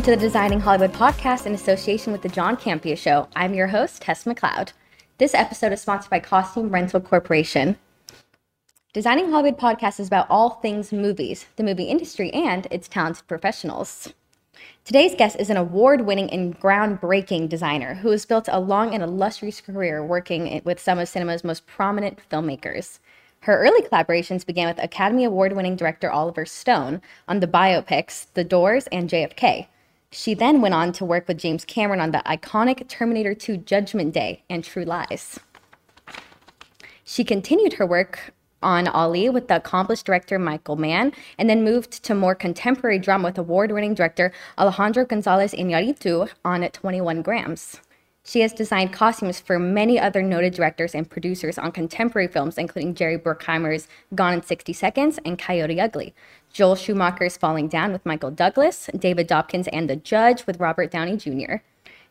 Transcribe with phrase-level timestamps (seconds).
[0.00, 3.28] Welcome to the Designing Hollywood podcast in association with the John Campea Show.
[3.36, 4.72] I'm your host, Tess McLeod.
[5.18, 7.76] This episode is sponsored by Costume Rental Corporation.
[8.94, 14.14] Designing Hollywood podcast is about all things movies, the movie industry, and its talented professionals.
[14.86, 19.02] Today's guest is an award winning and groundbreaking designer who has built a long and
[19.02, 23.00] illustrious career working with some of cinema's most prominent filmmakers.
[23.40, 28.44] Her early collaborations began with Academy Award winning director Oliver Stone on the biopics The
[28.44, 29.66] Doors and JFK.
[30.12, 34.12] She then went on to work with James Cameron on the iconic Terminator 2 Judgment
[34.12, 35.38] Day and True Lies.
[37.04, 42.02] She continued her work on Ali with the accomplished director Michael Mann, and then moved
[42.02, 47.80] to more contemporary drama with award winning director Alejandro Gonzalez Iñárritu on 21 Grams.
[48.22, 52.94] She has designed costumes for many other noted directors and producers on contemporary films, including
[52.94, 56.14] Jerry Bruckheimer's Gone in 60 Seconds and Coyote Ugly,
[56.52, 61.16] Joel Schumacher's Falling Down with Michael Douglas, David Dobkin's and The Judge with Robert Downey
[61.16, 61.56] Jr.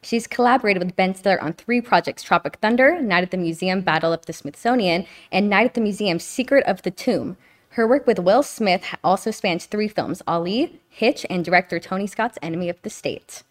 [0.02, 4.14] She's collaborated with Ben Stiller on three projects Tropic Thunder, Night at the Museum, Battle
[4.14, 7.38] of the Smithsonian, and Night at the Museum, Secret of the Tomb.
[7.72, 12.40] Her work with Will Smith also spans three films Ali, Hitch, and director Tony Scott's
[12.42, 13.44] Enemy of the State.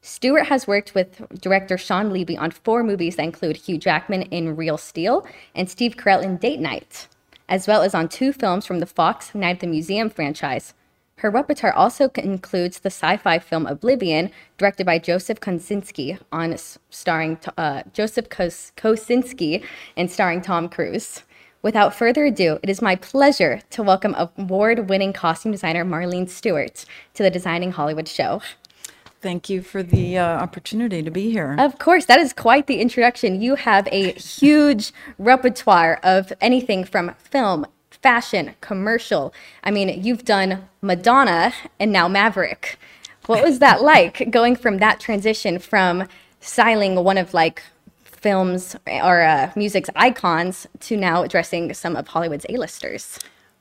[0.00, 4.54] Stewart has worked with director Shawn Levy on four movies that include Hugh Jackman in
[4.54, 7.08] Real Steel and Steve Carell in Date Night,
[7.48, 10.72] as well as on two films from the Fox Night at the Museum franchise.
[11.16, 16.56] Her repertoire also includes the sci-fi film Oblivion, directed by Joseph Kosinski, on
[16.90, 19.64] starring uh, Joseph Kos- Kosinski
[19.96, 21.24] and starring Tom Cruise.
[21.60, 27.24] Without further ado, it is my pleasure to welcome award-winning costume designer Marlene Stewart to
[27.24, 28.40] the Designing Hollywood show.
[29.20, 31.56] Thank you for the uh, opportunity to be here.
[31.58, 33.40] Of course, that is quite the introduction.
[33.40, 39.34] You have a huge repertoire of anything from film, fashion, commercial.
[39.64, 42.78] I mean, you've done Madonna and now Maverick.
[43.26, 46.06] What was that like going from that transition from
[46.40, 47.62] styling one of like
[48.04, 53.18] films or uh, music's icons to now addressing some of Hollywood's A-listers?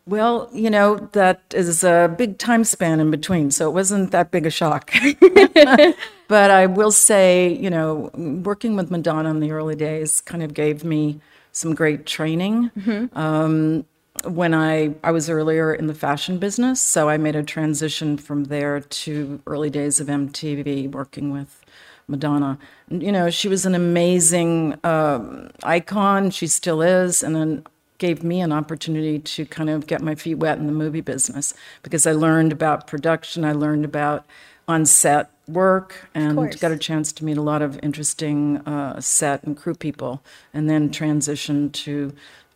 [0.07, 4.31] Well, you know, that is a big time span in between, so it wasn't that
[4.31, 4.89] big a shock.
[6.29, 10.53] but I will say, you know, working with Madonna in the early days kind of
[10.53, 11.19] gave me
[11.51, 12.71] some great training.
[12.77, 13.17] Mm-hmm.
[13.17, 13.85] Um,
[14.23, 18.45] when I, I was earlier in the fashion business, so I made a transition from
[18.45, 21.63] there to early days of MTV working with
[22.07, 22.57] Madonna.
[22.89, 27.65] You know, she was an amazing uh, icon, she still is, and then
[27.97, 31.53] gave me an opportunity to kind of get my feet wet in the movie business
[31.83, 34.25] because I learned about production, I learned about
[34.67, 39.43] on set work, and got a chance to meet a lot of interesting uh, set
[39.43, 40.21] and crew people,
[40.53, 42.13] and then transitioned to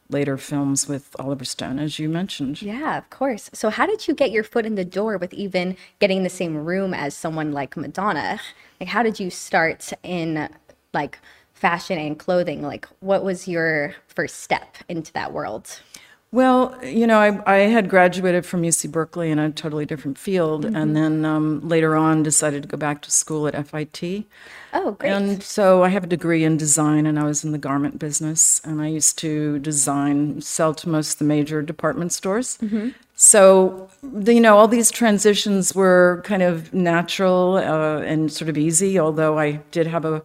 [0.09, 2.61] later films with Oliver Stone, as you mentioned.
[2.61, 3.49] Yeah, of course.
[3.53, 6.29] So, how did you get your foot in the door with even getting in the
[6.29, 8.39] same room as someone like Madonna?
[8.79, 10.49] Like, how did you start in
[10.93, 11.19] like
[11.61, 15.79] fashion and clothing like what was your first step into that world
[16.33, 20.63] well, you know, I, I had graduated from UC Berkeley in a totally different field,
[20.63, 20.77] mm-hmm.
[20.77, 24.23] and then um, later on decided to go back to school at FIT.
[24.71, 25.11] Oh, great!
[25.11, 28.61] And so I have a degree in design, and I was in the garment business,
[28.63, 32.57] and I used to design, sell to most of the major department stores.
[32.61, 32.91] Mm-hmm.
[33.15, 38.97] So, you know, all these transitions were kind of natural uh, and sort of easy,
[38.97, 40.23] although I did have a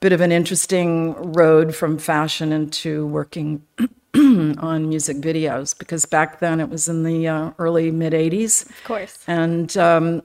[0.00, 3.62] bit of an interesting road from fashion into working
[4.14, 8.68] on music videos because back then it was in the uh, early mid 80s.
[8.68, 9.24] Of course.
[9.26, 10.22] And um,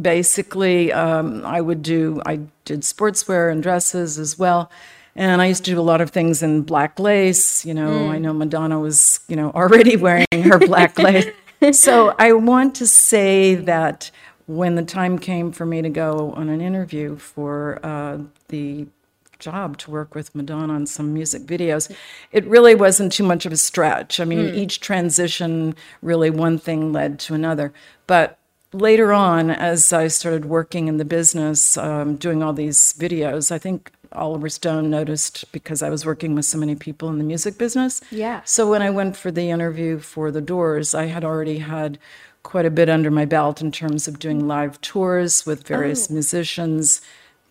[0.00, 4.70] basically, um, I would do, I did sportswear and dresses as well.
[5.16, 7.64] And I used to do a lot of things in black lace.
[7.64, 8.08] You know, mm.
[8.10, 11.26] I know Madonna was, you know, already wearing her black lace.
[11.72, 14.10] So I want to say that
[14.46, 18.18] when the time came for me to go on an interview for uh,
[18.48, 18.86] the
[19.40, 21.90] job to work with Madonna on some music videos.
[22.30, 24.20] It really wasn't too much of a stretch.
[24.20, 24.54] I mean, mm.
[24.54, 27.72] each transition really one thing led to another.
[28.06, 28.38] But
[28.72, 33.58] later on, as I started working in the business, um, doing all these videos, I
[33.58, 37.58] think Oliver Stone noticed because I was working with so many people in the music
[37.58, 38.00] business.
[38.10, 38.42] Yeah.
[38.44, 41.98] So when I went for the interview for The Doors, I had already had
[42.42, 46.14] quite a bit under my belt in terms of doing live tours with various oh.
[46.14, 47.00] musicians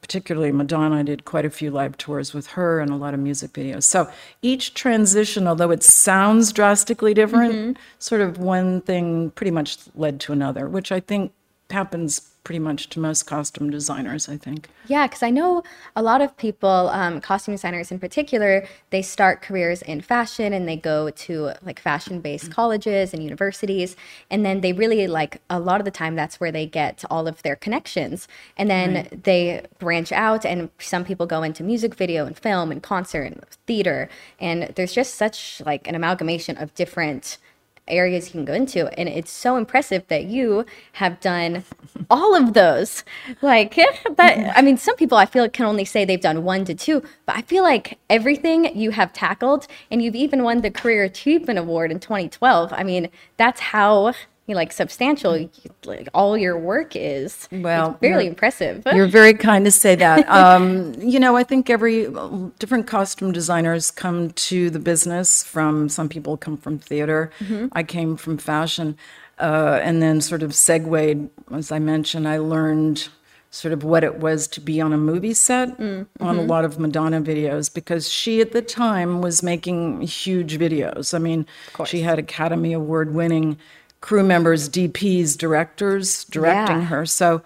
[0.09, 0.95] particularly Madonna.
[0.95, 3.83] I did quite a few live tours with her and a lot of music videos.
[3.83, 4.09] So
[4.41, 7.81] each transition, although it sounds drastically different, mm-hmm.
[7.99, 11.31] sort of one thing pretty much led to another, which I think
[11.69, 14.69] happens pretty much to most costume designers, I think.
[14.87, 15.61] Yeah, because I know
[15.95, 20.67] a lot of people, um, costume designers in particular, they start careers in fashion and
[20.67, 23.95] they go to like fashion based colleges and universities.
[24.31, 27.27] And then they really like a lot of the time that's where they get all
[27.27, 28.27] of their connections.
[28.57, 29.23] And then right.
[29.25, 33.45] they branch out, and some people go into music video and film and concert and
[33.67, 34.09] theater.
[34.39, 37.37] And there's just such like an amalgamation of different
[37.89, 38.87] areas you can go into.
[38.99, 41.63] And it's so impressive that you have done
[42.09, 43.03] all of those.
[43.41, 43.75] Like
[44.15, 47.03] but I mean, some people I feel can only say they've done one to two,
[47.25, 51.59] but I feel like everything you have tackled, and you've even won the Career Achievement
[51.59, 52.73] Award in 2012.
[52.73, 54.13] I mean, that's how
[54.55, 55.49] like substantial
[55.85, 60.93] like all your work is well fairly impressive you're very kind to say that um,
[60.99, 62.07] you know i think every
[62.59, 67.67] different costume designers come to the business from some people come from theater mm-hmm.
[67.73, 68.97] i came from fashion
[69.39, 73.09] uh, and then sort of segued as i mentioned i learned
[73.51, 76.23] sort of what it was to be on a movie set mm-hmm.
[76.23, 81.13] on a lot of Madonna videos because she at the time was making huge videos.
[81.13, 81.47] I mean,
[81.85, 83.57] she had Academy Award winning
[84.01, 86.85] crew members, DPs, directors directing yeah.
[86.85, 87.05] her.
[87.05, 87.41] So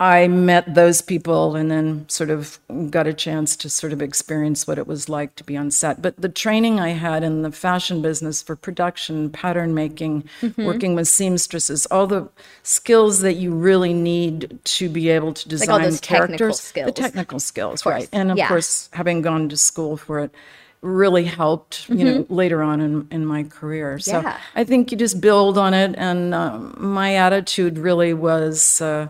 [0.00, 4.64] I met those people and then sort of got a chance to sort of experience
[4.64, 6.00] what it was like to be on set.
[6.00, 10.64] But the training I had in the fashion business for production, pattern making, mm-hmm.
[10.64, 12.28] working with seamstresses, all the
[12.62, 17.84] skills that you really need to be able to design like characters, the technical skills,
[17.84, 18.08] right?
[18.12, 18.46] And of yeah.
[18.46, 20.30] course, having gone to school for it
[20.80, 22.04] really helped, you mm-hmm.
[22.04, 23.98] know, later on in, in my career.
[23.98, 24.38] So yeah.
[24.54, 25.94] I think you just build on it.
[25.98, 29.08] And uh, my attitude really was, uh,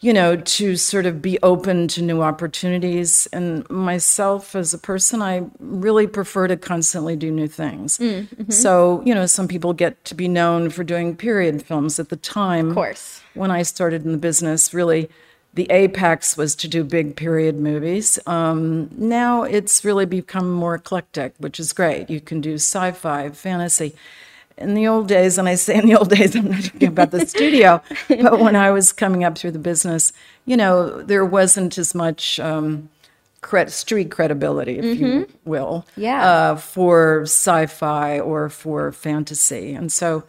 [0.00, 3.26] you know, to sort of be open to new opportunities.
[3.32, 7.98] And myself as a person, I really prefer to constantly do new things.
[7.98, 8.50] Mm, mm-hmm.
[8.50, 12.16] So, you know, some people get to be known for doing period films at the
[12.16, 12.68] time.
[12.68, 13.20] Of course.
[13.34, 15.10] When I started in the business, really
[15.54, 18.18] the apex was to do big period movies.
[18.26, 22.08] Um, now it's really become more eclectic, which is great.
[22.08, 23.94] You can do sci fi, fantasy.
[24.56, 27.10] In the old days, and I say in the old days, I'm not talking about
[27.10, 30.12] the studio, but when I was coming up through the business,
[30.44, 32.88] you know, there wasn't as much um,
[33.42, 35.04] cred- street credibility, if mm-hmm.
[35.04, 36.24] you will, yeah.
[36.24, 39.72] Uh, for sci fi or for fantasy.
[39.72, 40.24] And so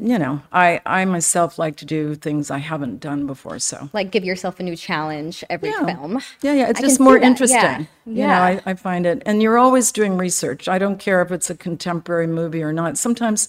[0.00, 3.58] you know, I I myself like to do things I haven't done before.
[3.58, 5.84] So like give yourself a new challenge every yeah.
[5.86, 6.20] film.
[6.42, 7.60] Yeah, yeah, it's I just more interesting.
[7.60, 7.78] Yeah.
[8.04, 8.26] You yeah.
[8.26, 10.68] know, I, I find it, and you're always doing research.
[10.68, 12.98] I don't care if it's a contemporary movie or not.
[12.98, 13.48] Sometimes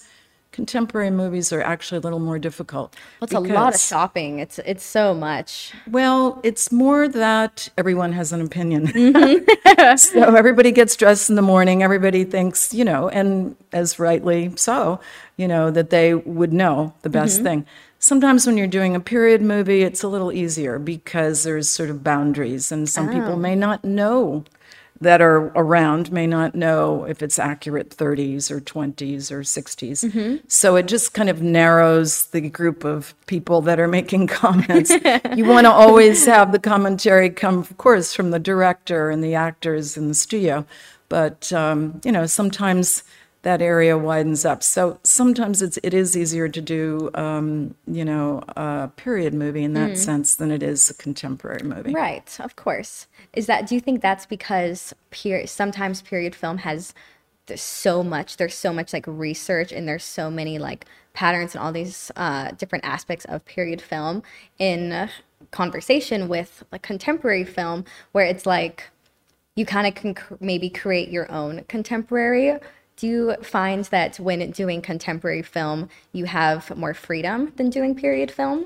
[0.57, 2.95] contemporary movies are actually a little more difficult.
[3.21, 4.39] Well, it's because, a lot of shopping.
[4.39, 5.71] It's it's so much.
[5.88, 8.88] Well, it's more that everyone has an opinion.
[8.88, 9.95] Mm-hmm.
[9.98, 11.83] so everybody gets dressed in the morning.
[11.83, 15.00] Everybody thinks, you know, and as rightly so,
[15.38, 17.45] you know, that they would know the best mm-hmm.
[17.45, 17.65] thing.
[18.00, 22.03] Sometimes when you're doing a period movie, it's a little easier because there's sort of
[22.03, 23.13] boundaries, and some oh.
[23.13, 24.43] people may not know
[25.01, 30.04] that are around may not know if it's accurate 30s or 20s or 60s.
[30.04, 30.38] Mm-hmm.
[30.48, 34.92] So it just kind of narrows the group of people that are making comments.
[35.36, 39.36] you want to always have the commentary come, of course, from the director and the
[39.36, 40.66] actors in the studio.
[41.10, 43.04] But, um, you know, sometimes
[43.44, 44.62] that area widens up.
[44.62, 49.74] So sometimes it's it is easier to do um, you know a period movie in
[49.74, 49.98] that mm.
[49.98, 51.94] sense than it is a contemporary movie.
[51.94, 53.08] Right, of course.
[53.38, 54.94] Is that do you think that's because
[55.46, 56.94] sometimes period film has
[57.46, 61.63] there's so much there's so much like research and there's so many like patterns and
[61.63, 64.24] all these uh, different aspects of period film
[64.60, 65.10] in
[65.51, 68.89] conversation with like contemporary film where it's like
[69.56, 72.58] you kind of can cr- maybe create your own contemporary
[72.98, 78.32] do you find that when doing contemporary film, you have more freedom than doing period
[78.32, 78.65] film?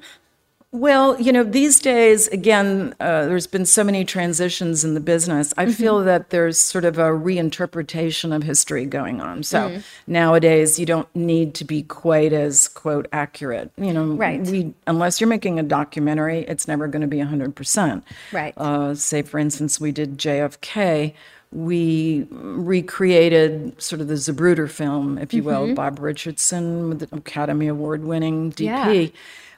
[0.73, 5.53] Well, you know, these days, again, uh, there's been so many transitions in the business.
[5.57, 5.73] I mm-hmm.
[5.73, 9.43] feel that there's sort of a reinterpretation of history going on.
[9.43, 9.83] So mm.
[10.07, 13.71] nowadays, you don't need to be quite as quote accurate.
[13.75, 14.41] You know, right?
[14.41, 18.05] We unless you're making a documentary, it's never going to be 100 percent.
[18.31, 18.53] Right.
[18.55, 21.13] Uh, say, for instance, we did JFK
[21.51, 25.73] we recreated sort of the Zapruder film, if you will, mm-hmm.
[25.73, 28.63] Bob Richardson the Academy Award winning DP.
[29.03, 29.07] Yeah.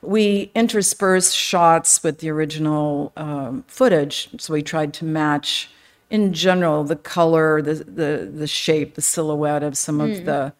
[0.01, 5.69] We interspersed shots with the original um, footage, so we tried to match,
[6.09, 10.11] in general, the color, the the, the shape, the silhouette of some mm.
[10.11, 10.53] of the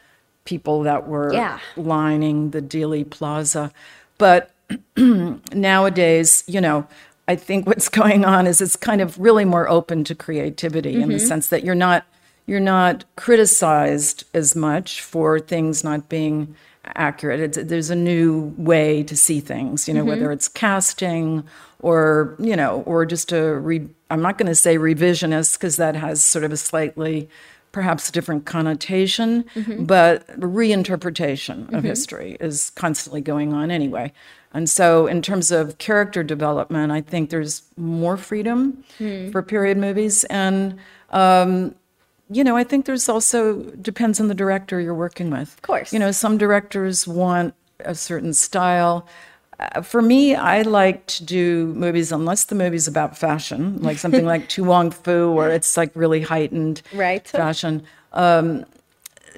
[0.46, 1.60] people that were yeah.
[1.76, 3.72] lining the Dealey Plaza.
[4.18, 4.52] But
[4.98, 6.88] nowadays, you know,
[7.28, 11.04] I think what's going on is it's kind of really more open to creativity mm-hmm.
[11.04, 11.28] in the mm-hmm.
[11.28, 12.06] sense that you're not
[12.46, 17.40] you're not criticized as much for things not being accurate.
[17.40, 21.46] It's, there's a new way to see things, you know, whether it's casting
[21.80, 25.96] or, you know, or just a re, I'm not going to say revisionist because that
[25.96, 27.30] has sort of a slightly
[27.72, 29.46] perhaps different connotation,
[29.80, 34.14] but reinterpretation of history is constantly going on anyway.
[34.54, 38.84] And so, in terms of character development, I think there's more freedom
[39.32, 40.24] for period movies.
[40.26, 40.78] And,
[41.10, 41.74] um,
[42.30, 45.54] you know, I think there's also depends on the director you're working with.
[45.56, 45.92] Of course.
[45.94, 49.08] You know, some directors want a certain style.
[49.60, 54.26] Uh, for me, I like to do movies unless the movie's about fashion, like something
[54.26, 57.28] like To Wong Foo, where it's like really heightened Right.
[57.28, 57.84] fashion.
[58.14, 58.66] Um,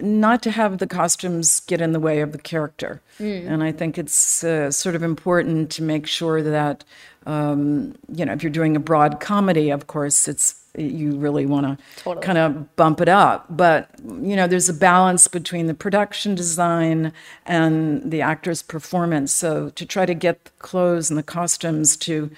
[0.02, 3.02] not to have the costumes get in the way of the character.
[3.48, 6.84] And I think it's uh, sort of important to make sure that,
[7.26, 11.66] um, you know, if you're doing a broad comedy, of course, it's you really want
[11.66, 12.26] to Totally.
[12.26, 13.46] kind of bump it up.
[13.50, 17.14] But, you know, there's a balance between the production design
[17.46, 19.32] and the actor's performance.
[19.34, 22.30] So to try to get the clothes and the costumes to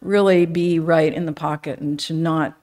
[0.00, 2.54] really be right in the pocket and to not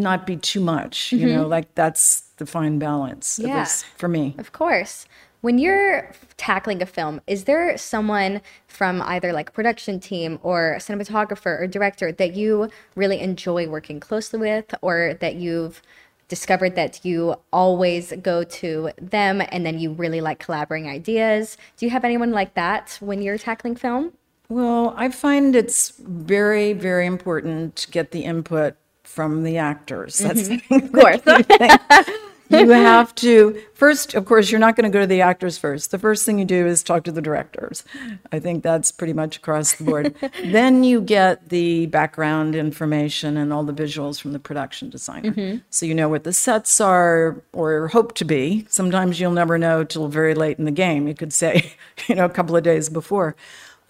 [0.00, 3.48] not be too much, you know, like that's the fine balance, at Mm-hmm.
[3.48, 3.58] Yeah.
[3.60, 4.34] least for me.
[4.38, 5.06] Of course.
[5.42, 11.60] When you're tackling a film, is there someone from either like production team or cinematographer
[11.62, 15.80] or director that you really enjoy working closely with or that you've
[16.28, 21.56] discovered that you always go to them and then you really like collaborating ideas?
[21.78, 24.12] Do you have anyone like that when you're tackling film?
[24.48, 28.76] Well, I find it's very, very important to get the input
[29.10, 30.20] from the actors.
[30.20, 30.68] Mm-hmm.
[30.70, 32.16] That's Of course.
[32.50, 35.90] you have to first of course you're not going to go to the actors first.
[35.90, 37.84] The first thing you do is talk to the directors.
[38.32, 40.14] I think that's pretty much across the board.
[40.44, 45.30] Then you get the background information and all the visuals from the production designer.
[45.30, 45.58] Mm-hmm.
[45.70, 48.66] So you know what the sets are or hope to be.
[48.68, 51.06] Sometimes you'll never know till very late in the game.
[51.06, 51.72] You could say
[52.08, 53.36] you know a couple of days before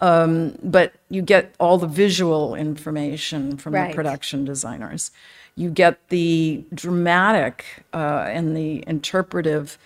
[0.01, 3.89] um, but you get all the visual information from Right.
[3.91, 5.11] the production designers.
[5.55, 9.77] You get the dramatic uh, and the interpretive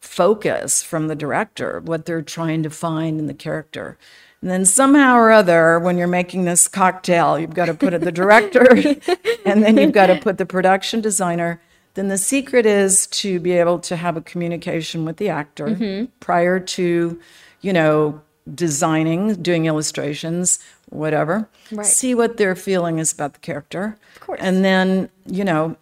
[0.00, 3.96] focus from the director, what they're trying to find in the character.
[4.40, 8.00] And then somehow or other, when you're making this cocktail, you've got to put it
[8.00, 8.66] the director
[9.44, 11.60] and then you've got to put the production designer.
[11.94, 16.58] Then the secret is to be able to have a communication with the actor prior
[16.58, 17.20] to,
[17.60, 18.20] you know,
[18.54, 20.58] designing, doing illustrations,
[20.90, 21.48] whatever.
[21.70, 21.86] Right.
[21.86, 23.96] See what their feeling is about the character.
[24.16, 24.40] Of course.
[24.42, 25.76] And then, you know,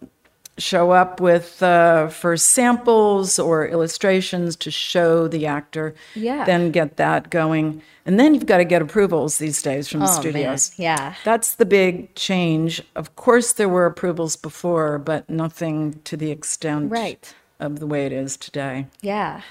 [0.57, 5.95] show up with uh, first samples or illustrations to show the actor.
[6.13, 6.45] Yeah.
[6.45, 7.81] Then get that going.
[8.05, 10.21] And then you've got to get approvals these days from the Oh, man.
[10.21, 10.71] studios.
[10.77, 11.15] Yeah.
[11.23, 12.81] That's the big change.
[12.95, 17.33] Of course, there were approvals before, but nothing to the extent Right.
[17.59, 18.87] of the way it is today.
[19.01, 19.41] Yeah.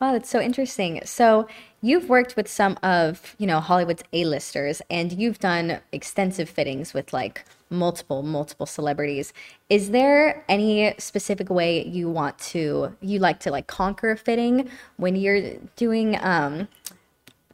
[0.00, 1.00] Wow, that's so interesting.
[1.04, 1.48] So
[1.80, 7.12] you've worked with some of, you know, Hollywood's A-listers and you've done extensive fittings with
[7.12, 9.32] like multiple, multiple celebrities.
[9.68, 14.70] Is there any specific way you want to you like to like conquer a fitting
[14.96, 16.68] when you're doing um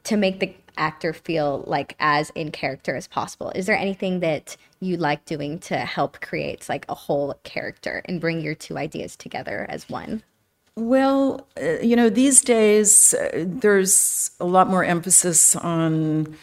[0.05, 3.51] to make the actor feel like as in character as possible?
[3.55, 8.21] Is there anything that you like doing to help create like a whole character and
[8.21, 10.23] bring your two ideas together as one?
[10.77, 16.37] Well, uh, you know, these days uh, there's a lot more emphasis on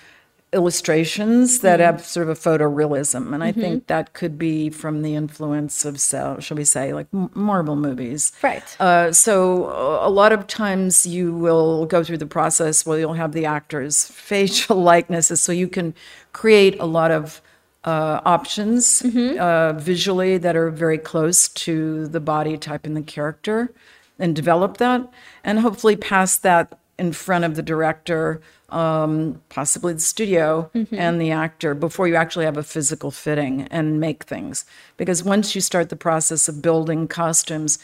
[0.54, 5.16] illustrations that have sort of a photorealism, and I think that could be from the
[5.16, 8.34] influence of, so, shall we say, like Marvel movies.
[8.42, 8.64] Right.
[8.80, 9.70] Uh, so
[10.02, 14.04] a lot of times you will go through the process where you'll have the actors'
[14.12, 15.94] facial likenesses, so you can
[16.34, 17.42] create a lot of
[17.84, 23.74] uh, options uh, visually that are very close to the body type and the character,
[24.22, 25.02] and develop that,
[25.44, 31.32] and hopefully pass that in front of the director, um, possibly the studio, and the
[31.32, 34.64] actor before you actually have a physical fitting and make things.
[34.98, 37.80] Because once you start the process of building costumes,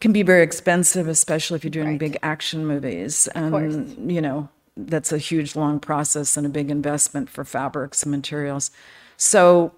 [0.00, 1.98] can be very expensive, especially if you're doing Right.
[1.98, 3.26] big action movies.
[3.34, 3.96] And, course.
[4.06, 8.70] you know, that's a huge, long process and a big investment for fabrics and materials.
[9.16, 9.72] So,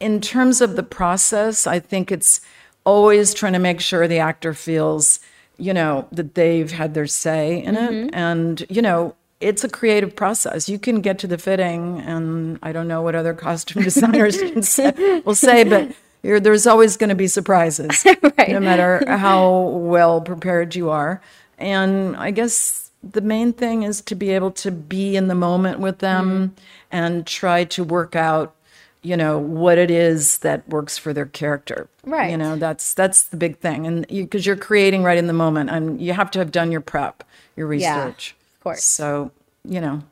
[0.00, 2.40] in terms of the process, I think it's
[2.84, 5.20] always trying to make sure the actor feels,
[5.58, 7.90] you know, that they've had their say in it.
[7.90, 8.14] Mm-hmm.
[8.14, 10.68] And, you know, it's a creative process.
[10.68, 14.62] You can get to the fitting, and I don't know what other costume designers can
[14.62, 15.92] say, will say, but
[16.22, 18.04] you're, there's always going to be surprises,
[18.48, 21.20] no matter how well prepared you are.
[21.58, 25.80] And I guess the main thing is to be able to be in the moment
[25.80, 26.54] with them mm-hmm.
[26.90, 28.54] and try to work out
[29.02, 32.30] you know what it is that works for their character Right.
[32.30, 35.32] you know that's that's the big thing and because you, are creating right in the
[35.32, 37.24] moment and you have to have done your prep
[37.56, 38.84] your research Yeah, of course.
[38.84, 39.30] So,
[39.64, 40.02] you know,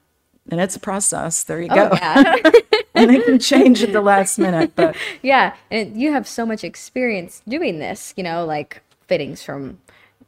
[0.51, 1.45] and it's a process.
[1.45, 1.91] There you Oh, go.
[1.95, 2.35] yeah.
[2.95, 5.55] and it can change at the last minute, but yeah.
[5.71, 9.79] And you have so much experience doing this, you know, like fittings from,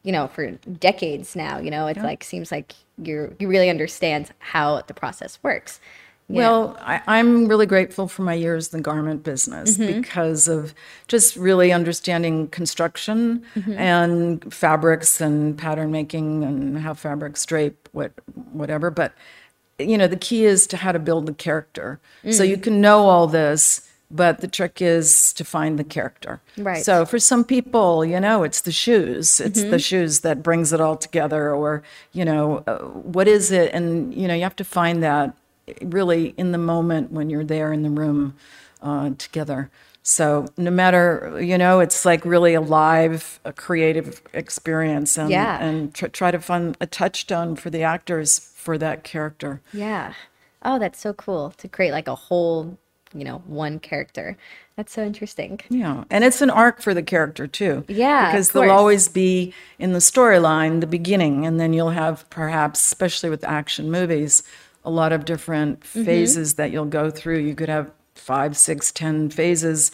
[0.04, 1.58] you know, for decades now.
[1.58, 5.80] You know, it's like seems like you're you really understand how the process works.
[6.28, 10.00] Well, I, I'm really grateful for my years in the garment business Mm-hmm.
[10.00, 10.74] because of
[11.06, 13.72] just really understanding construction Mm-hmm.
[13.72, 18.12] and fabrics and pattern making and how fabrics drape, what
[18.52, 18.90] whatever.
[18.90, 19.12] But
[19.78, 21.98] you know, the key is to how to build the character.
[22.30, 22.48] So Mm.
[22.48, 26.40] you can know all this, but the trick is to find the character.
[26.56, 26.84] Right.
[26.84, 29.40] So for some people, you know, it's the shoes.
[29.40, 29.70] It's Mm-hmm.
[29.70, 33.72] the shoes that brings it all together, or you know, uh, what is it?
[33.74, 35.34] And you know, you have to find that
[35.82, 38.34] really in the moment when you're there in the room
[38.82, 39.70] uh, together.
[40.02, 45.62] So no matter, you know, it's like really a live, a creative experience, and Yeah.
[45.62, 49.60] and tr- try to find a touchstone for the actors for that character.
[49.72, 50.14] Yeah.
[50.64, 52.76] Oh, that's so cool to create like a whole,
[53.14, 54.36] you know, one character.
[54.76, 55.60] That's so interesting.
[55.68, 57.84] Yeah, and it's an arc for the character too.
[57.86, 62.80] Yeah, because they'll always be in the storyline, the beginning, and then you'll have perhaps,
[62.80, 64.42] especially with action movies,
[64.84, 66.04] a lot of different Mm-hmm.
[66.04, 67.38] phases that you'll go through.
[67.38, 69.90] You could have five, six, ten phases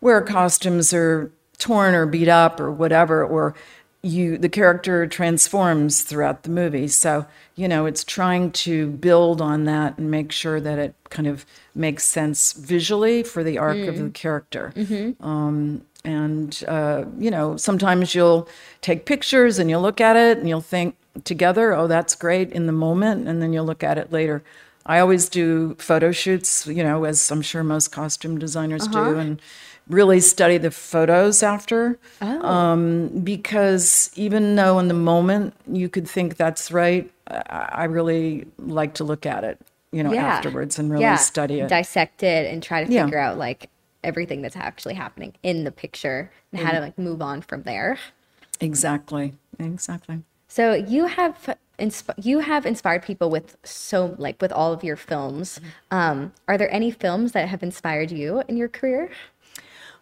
[0.00, 3.54] where costumes are torn or beat up or whatever, or
[4.02, 6.86] you the character transforms throughout the movie.
[6.86, 7.26] So
[7.56, 11.44] you know it's trying to build on that and make sure that it kind of
[11.74, 14.72] makes sense visually for the arc of the character.
[15.20, 18.48] Um, and uh, you know sometimes you'll
[18.80, 22.66] take pictures and you'll look at it and you'll think together, oh that's great in
[22.66, 24.42] the moment, and then you'll look at it later.
[24.84, 29.40] I always do photo shoots, you know, as I'm sure most costume designers do, and
[29.88, 31.98] really study the photos after.
[32.20, 38.94] Um, because even though in the moment you could think that's right, I, really like
[38.94, 39.58] to look at it,
[39.90, 40.26] you know, Yeah.
[40.26, 41.16] afterwards and really yeah.
[41.16, 41.68] study it.
[41.68, 43.04] Dissect it and try to Yeah.
[43.04, 43.68] figure out like
[44.04, 47.98] everything that's actually happening in the picture and how to like move on from there.
[48.60, 49.34] Exactly.
[49.58, 50.22] Exactly.
[50.56, 54.96] So you have insp- you have inspired people with so like with all of your
[54.96, 55.60] films.
[55.90, 59.10] Um, are there any films that have inspired you in your career?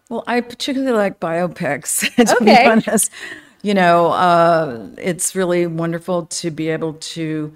[0.09, 2.63] Well, I particularly like biopics, to Okay.
[2.63, 3.11] be honest.
[3.63, 7.51] You know, uh, it's really wonderful to be able to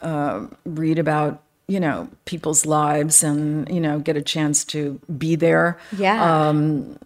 [0.00, 5.36] uh, read about, you know, people's lives and, you know, get a chance to be
[5.36, 5.78] there.
[5.90, 6.24] Yeah.
[6.24, 6.98] Of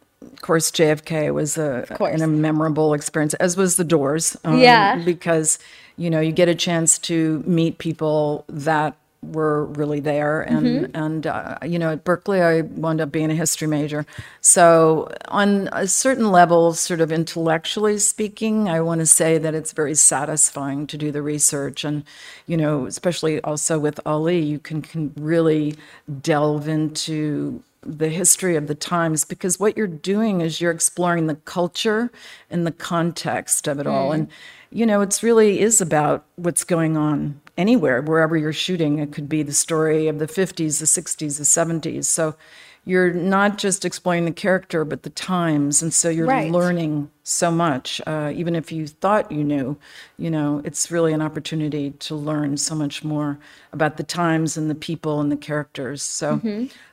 [0.42, 2.14] course, JFK was a, course.
[2.14, 4.36] an, a memorable experience, as was The Doors.
[4.44, 4.96] um, Yeah.
[5.02, 5.58] Because,
[5.96, 10.42] you know, you get a chance to meet people that were really there.
[10.42, 10.96] And, Mm-hmm.
[10.96, 14.04] and uh, you know, at Berkeley, I wound up being a history major.
[14.40, 19.70] So, on a certain level, sort of intellectually speaking, I want to say that it's
[19.72, 21.84] very satisfying to do the research.
[21.84, 22.02] And,
[22.48, 25.76] you know, especially also with Ali, you can, can really
[26.20, 31.34] delve into the history of the times because what you're doing is you're exploring the
[31.34, 32.10] culture
[32.48, 34.10] and the context of it all.
[34.10, 34.14] Mm.
[34.14, 34.28] And
[34.70, 38.98] you know it's really is about what's going on anywhere wherever you're shooting.
[38.98, 42.36] It could be the story of the 50s the 60s the 70s so
[42.84, 46.50] you're not just exploring the character but the times and so you're Right.
[46.50, 49.76] learning so much uh, even if you thought you knew
[50.18, 53.38] you know it's really an opportunity to learn so much more
[53.72, 56.40] about the times and the people and the characters so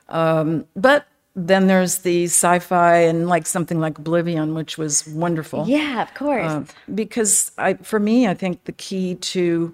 [0.08, 5.64] um, but then there's the sci-fi and like something like Oblivion, which was wonderful.
[5.68, 6.50] Yeah, of course.
[6.50, 9.72] Uh, because I, for me, I think the key to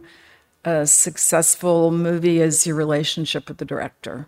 [0.66, 4.24] a successful movie is your relationship with the director.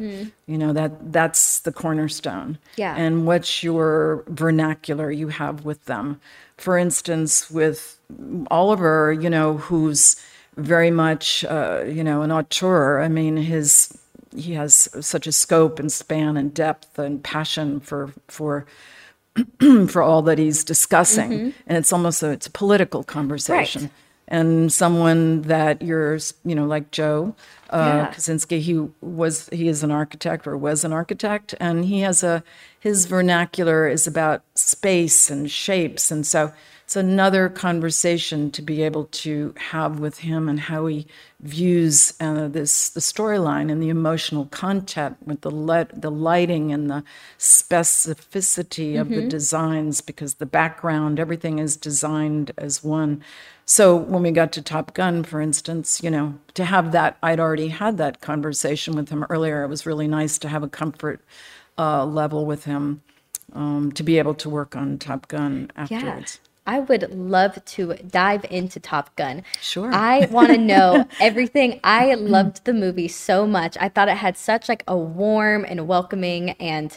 [0.47, 2.59] You know that that's the cornerstone.
[2.77, 2.95] Yeah.
[2.97, 6.21] And what's your vernacular you have with them?
[6.57, 7.99] For instance, with
[8.51, 10.17] Oliver, you know, who's
[10.57, 13.01] very much, uh, you know, an auteur.
[13.01, 13.99] I mean, his
[14.37, 18.65] he has such a scope and span and depth and passion for for
[19.89, 23.91] for all that he's discussing and it's almost a it's a political conversation Right.
[24.31, 27.35] And someone that you're you know like joe
[27.71, 28.15] uh, Yeah.
[28.15, 32.43] Kosinski he was he is an architect or was an architect and he has a
[32.79, 36.53] his vernacular is about space and shapes and so
[36.89, 41.07] it's another conversation to be able to have with him and how he
[41.39, 46.89] views uh, this the storyline and the emotional content with the let the lighting and
[46.89, 47.05] the
[47.39, 53.23] specificity of the designs because the background everything is designed as one.
[53.67, 57.39] So when we got to top gun for instance you know to have that i'd
[57.39, 59.63] already had that conversation with him earlier.
[59.63, 61.21] It was really nice to have a comfort
[61.77, 63.03] uh, level with him
[63.53, 68.45] um, to be able to work on top gun afterwards I would love to dive
[68.51, 69.43] into Top Gun.
[69.63, 69.91] Sure.
[69.91, 71.81] I want to know everything.
[71.83, 73.79] I loved the movie so much.
[73.81, 76.97] I thought it had such like a warm and welcoming and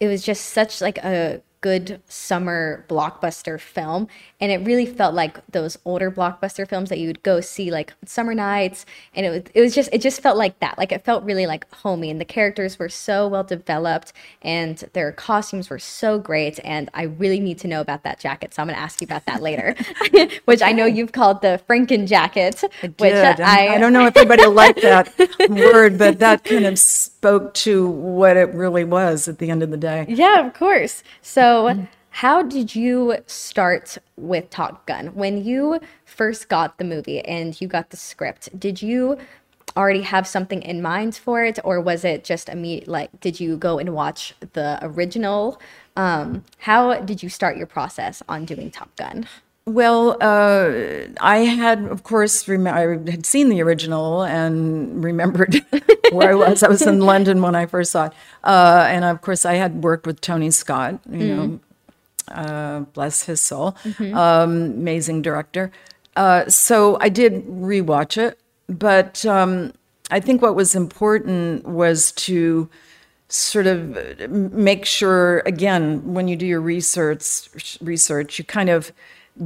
[0.00, 4.08] it was just such like a good summer blockbuster film.
[4.40, 7.94] And it really felt like those older blockbuster films that you would go see like
[8.04, 8.84] summer nights.
[9.14, 10.76] And it was it was just it just felt like that.
[10.76, 12.10] Like it felt really like homey.
[12.10, 14.12] And the characters were so well developed.
[14.42, 16.60] And their costumes were so great.
[16.62, 18.52] And I really need to know about that jacket.
[18.52, 19.74] So I'm going to ask you about that later.
[20.44, 23.40] Which I know you've called the Franken jacket which Did.
[23.40, 25.12] I, I don't know if anybody liked that
[25.48, 29.70] word but that kind of spoke to what it really was at the end of
[29.70, 30.06] the day.
[30.08, 31.02] Yeah of course.
[31.20, 31.51] So
[32.10, 35.08] how did you start with Top Gun?
[35.14, 39.18] When you first got the movie and you got the script, did you
[39.76, 42.88] already have something in mind for it, or was it just immediate?
[42.88, 45.60] Like, did you go and watch the original?
[45.96, 49.26] Um, how did you start your process on doing Top Gun?
[49.64, 55.64] Well, uh, I had, of course, rem- I had seen the original and remembered
[56.10, 56.64] where I was.
[56.64, 59.84] I was in London when I first saw it, uh, and of course, I had
[59.84, 60.98] worked with Tony Scott.
[61.08, 61.60] You know,
[62.28, 65.70] uh, bless his soul, um, amazing director.
[66.16, 69.72] Uh, so I did rewatch it, but um,
[70.10, 72.68] I think what was important was to
[73.28, 78.92] sort of make sure again when you do your research research you kind of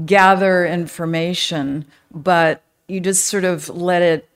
[0.05, 4.29] gather information but you just sort of let it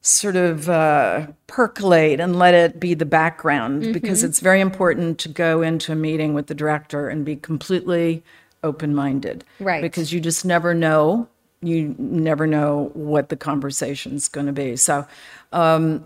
[0.00, 5.28] sort of uh, percolate and let it be the background because it's very important to
[5.28, 8.22] go into a meeting with the director and be completely
[8.64, 9.82] open-minded Right.
[9.82, 11.28] because you just never know.
[11.60, 14.76] You never know what the conversation's going to be.
[14.76, 15.06] So
[15.52, 15.98] um,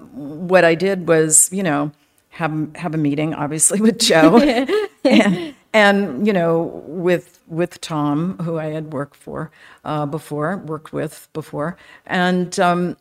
[0.48, 1.92] what i did was you know
[2.30, 4.38] have have a meeting obviously with joe.
[5.04, 9.50] And, and you know with with tom who i had worked for
[9.84, 12.96] uh, before worked with before and um,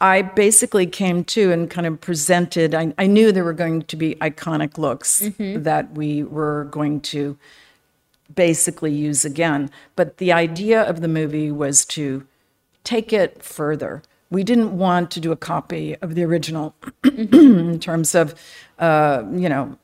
[0.00, 2.74] I basically came to and kind of presented.
[2.74, 7.38] I, I knew there were going to be iconic looks that we were going to
[8.34, 9.70] basically use again.
[9.96, 12.26] But the idea of the movie was to
[12.82, 14.02] take it further.
[14.30, 18.34] We didn't want to do a copy of the original in terms of,
[18.78, 19.78] uh, you know,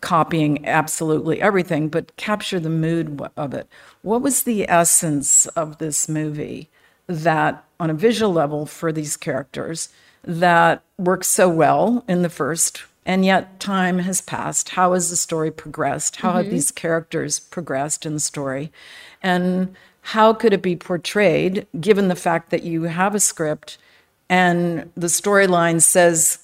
[0.00, 3.66] copying absolutely everything, but capture the mood of it.
[4.02, 6.70] What was the essence of this movie
[7.06, 9.88] that, on a visual level, for these characters,
[10.24, 14.70] that works so well in the first, and yet time has passed?
[14.70, 16.16] How has the story progressed?
[16.16, 16.54] How have mm-hmm.
[16.54, 18.70] these characters progressed in the story?
[19.22, 23.78] And how could it be portrayed given the fact that you have a script
[24.28, 26.38] and the storyline says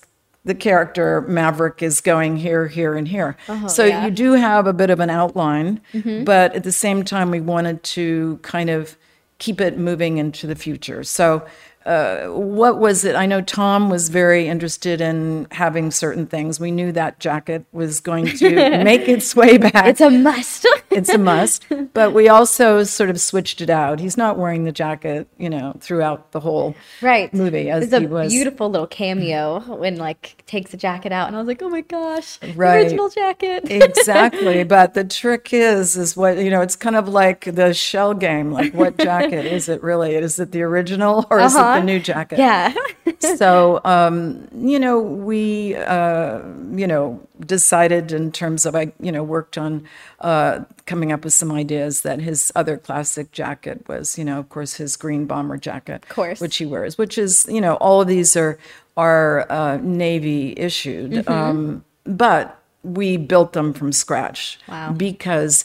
[0.49, 3.37] the character Maverick is going here, here, and here.
[3.49, 3.69] Uh-huh.
[3.69, 4.07] so yeah.
[4.07, 6.25] you do have a bit of an outline, mm-hmm.
[6.25, 8.97] but at the same time, we wanted to kind of
[9.37, 11.05] keep it moving into the future.
[11.05, 11.47] So,
[11.89, 13.17] uh, what was it?
[13.17, 16.61] I know Tom was very interested in having certain things.
[16.61, 18.51] We knew that jacket was going to
[18.85, 20.67] make its way back It's a must.
[20.91, 21.65] it's a must.
[21.95, 24.01] But we also sort of switched it out.
[24.01, 27.33] He's not wearing the jacket, you know, throughout the whole right.
[27.33, 28.31] movie as It's a was.
[28.33, 31.81] beautiful little cameo when like takes the jacket out, and I was like, oh my
[31.81, 32.85] gosh, the Right.
[32.85, 33.65] original jacket.
[33.71, 34.63] exactly.
[34.65, 36.61] But the trick is, is what you know.
[36.61, 38.53] It's kind of like the shell game.
[38.53, 40.15] Like, what jacket is it really?
[40.15, 41.78] Is it the original or is it Uh-huh.
[41.81, 42.39] The new jacket?
[42.39, 42.75] yeah.
[43.37, 46.41] so um, you know we uh,
[46.73, 49.85] you know decided in terms of I you know worked on
[50.21, 54.49] uh, coming up with some ideas that his other classic jacket was you know of
[54.49, 56.41] course his green bomber jacket of course.
[56.41, 58.59] which he wears which is you know all of these are
[58.97, 61.33] are uh, navy issued Mm-hmm.
[61.33, 64.93] um, but we built them from scratch Wow.
[64.93, 65.65] because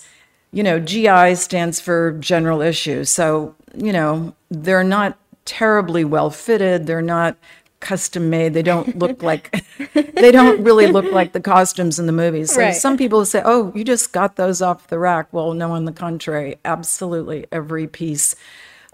[0.52, 6.86] you know GI stands for general issue so you know they're not terribly well fitted
[6.88, 7.36] they're not
[7.80, 12.14] custom made they don't look like they don't really look like the costumes in the
[12.14, 12.54] movies.
[12.54, 12.74] So Right.
[12.74, 15.28] some people say oh you just got those off the rack.
[15.34, 17.46] Well no on the contrary absolutely.
[17.52, 18.38] Every piece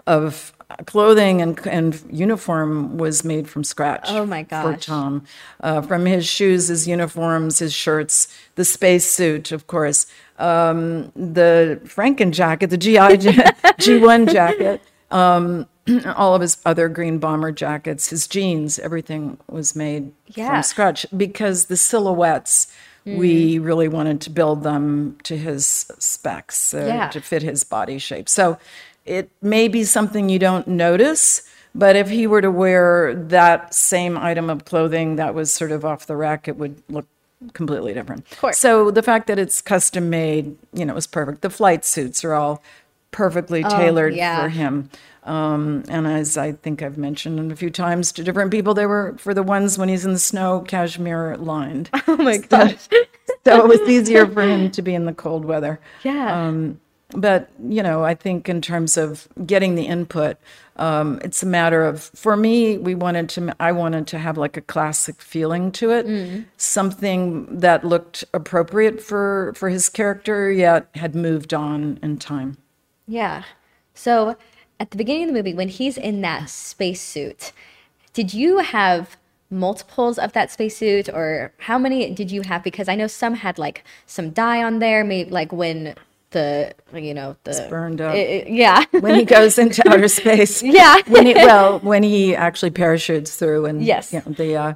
[0.08, 0.52] of
[0.86, 4.76] clothing and, and uniform was made from scratch Oh my for.
[4.76, 5.24] Tom.
[5.60, 10.06] Uh, from his shoes, his uniforms, his shirts, the space suit, of course,
[10.38, 15.66] um, the Franken jacket, the GI G1 jacket, um,
[16.16, 20.48] all of his other green bomber jackets, his jeans, everything was made Yeah.
[20.50, 22.66] from scratch because the silhouettes.
[23.06, 23.64] We Mm.
[23.64, 27.08] really wanted to build them to his specs, uh, Yeah.
[27.08, 28.28] to fit his body shape.
[28.28, 28.58] So
[29.06, 31.42] it may be something you don't notice,
[31.74, 35.82] but if he were to wear that same item of clothing that was sort of
[35.82, 37.06] off the rack, it would look
[37.54, 38.26] completely different.
[38.52, 41.40] So the fact that it's custom made, you know, was perfect.
[41.40, 42.62] The flight suits are all
[43.12, 44.42] perfectly tailored Oh, yeah.
[44.42, 44.90] for him.
[45.24, 49.14] Um, and as I think I've mentioned a few times to different people, they were
[49.18, 51.90] for the ones when he's in the snow, cashmere lined.
[52.08, 52.88] Oh my gosh.
[53.44, 55.78] so it was easier for him to be in the cold weather.
[56.02, 56.46] Yeah.
[56.48, 56.80] Um,
[57.12, 60.36] but you know, I think in terms of getting the input,
[60.76, 63.54] um, it's a matter of for me, we wanted to.
[63.60, 66.44] I wanted to have like a classic feeling to it, Mm.
[66.56, 72.56] something that looked appropriate for for his character, yet had moved on in time.
[73.06, 73.42] Yeah.
[73.94, 74.36] So
[74.80, 77.52] at the beginning of the movie, when he's in that spacesuit,
[78.14, 79.16] did you have
[79.50, 82.62] multiples of that spacesuit or how many did you have?
[82.64, 85.94] Because I know some had like some dye on there, maybe like when
[86.30, 87.66] the, you know, the.
[87.68, 88.14] burned up.
[88.14, 88.84] it- it- yeah.
[88.92, 90.96] When he goes into outer space, Yeah.
[91.08, 94.12] When he, well, when he actually parachutes through, and Yes.
[94.12, 94.74] you know, the uh,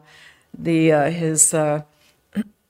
[0.58, 1.82] the uh, his uh,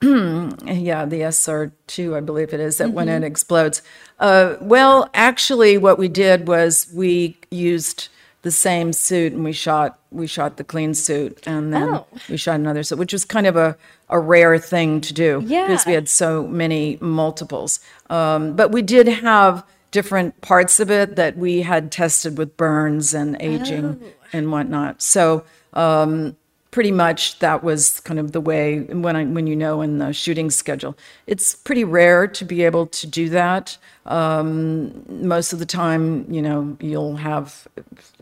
[0.64, 3.24] yeah, the SR two, I believe it is, that when Mm-hmm.
[3.24, 3.82] it explodes.
[4.18, 8.08] Uh, well, actually, what we did was we used
[8.42, 12.06] the same suit and we shot we shot the clean suit and then Oh.
[12.28, 13.76] we shot another suit, which was kind of a,
[14.10, 17.80] a rare thing to do because we had so many multiples.
[18.10, 23.12] Um, but we did have different parts of it that we had tested with burns
[23.14, 24.06] and aging Oh.
[24.32, 25.02] and whatnot.
[25.02, 26.36] So um,
[26.74, 30.12] pretty much that was kind of the way when I when you know in the
[30.12, 30.98] shooting schedule.
[31.28, 33.78] It's pretty rare to be able to do that.
[34.06, 37.68] Um, most of the time, you know, you'll have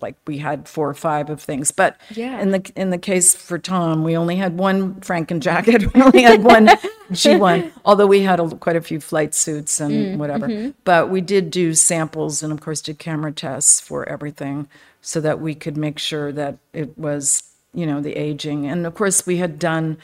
[0.03, 2.43] like we had four or five of things, but Yeah.
[2.43, 5.83] in the in the case for Tom, we only had one Franken jacket.
[5.95, 6.67] We only had one
[7.11, 10.75] G1, although we had a, quite a few flight suits and whatever.
[10.85, 14.69] But we did do samples and, of course, did camera tests for everything
[15.01, 17.43] so that we could make sure that it was,
[17.75, 18.67] you know, the aging.
[18.67, 19.97] And of course, we had done,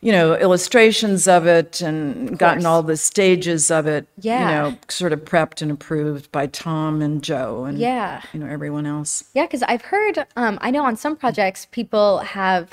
[0.00, 4.38] you know, illustrations of it and gotten all the stages of it, Yeah.
[4.40, 8.22] you know, sort of prepped and approved by Tom and Joe and, Yeah.
[8.32, 9.24] you know, everyone else.
[9.34, 12.70] Yeah, because I've heard, um, I know on some projects people have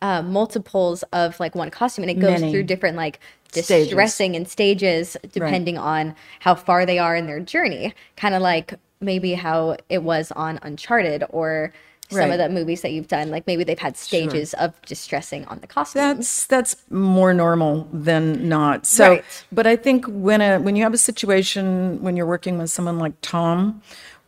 [0.00, 2.52] uh, multiples of like one costume and it goes Many.
[2.52, 3.18] through different like
[3.50, 3.86] Stages.
[3.88, 7.92] distressing and stages depending on how far they are in their journey.
[8.16, 11.72] Kind of like maybe how it was on Uncharted or
[12.10, 12.30] some Right.
[12.32, 13.30] of the movies that you've done.
[13.30, 16.00] Like maybe they've had stages of distressing on the costume.
[16.02, 18.86] That's that's more normal than not.
[18.86, 19.24] So, Right.
[19.52, 22.98] but I think when a when you have a situation when you're working with someone
[22.98, 23.82] like Tom,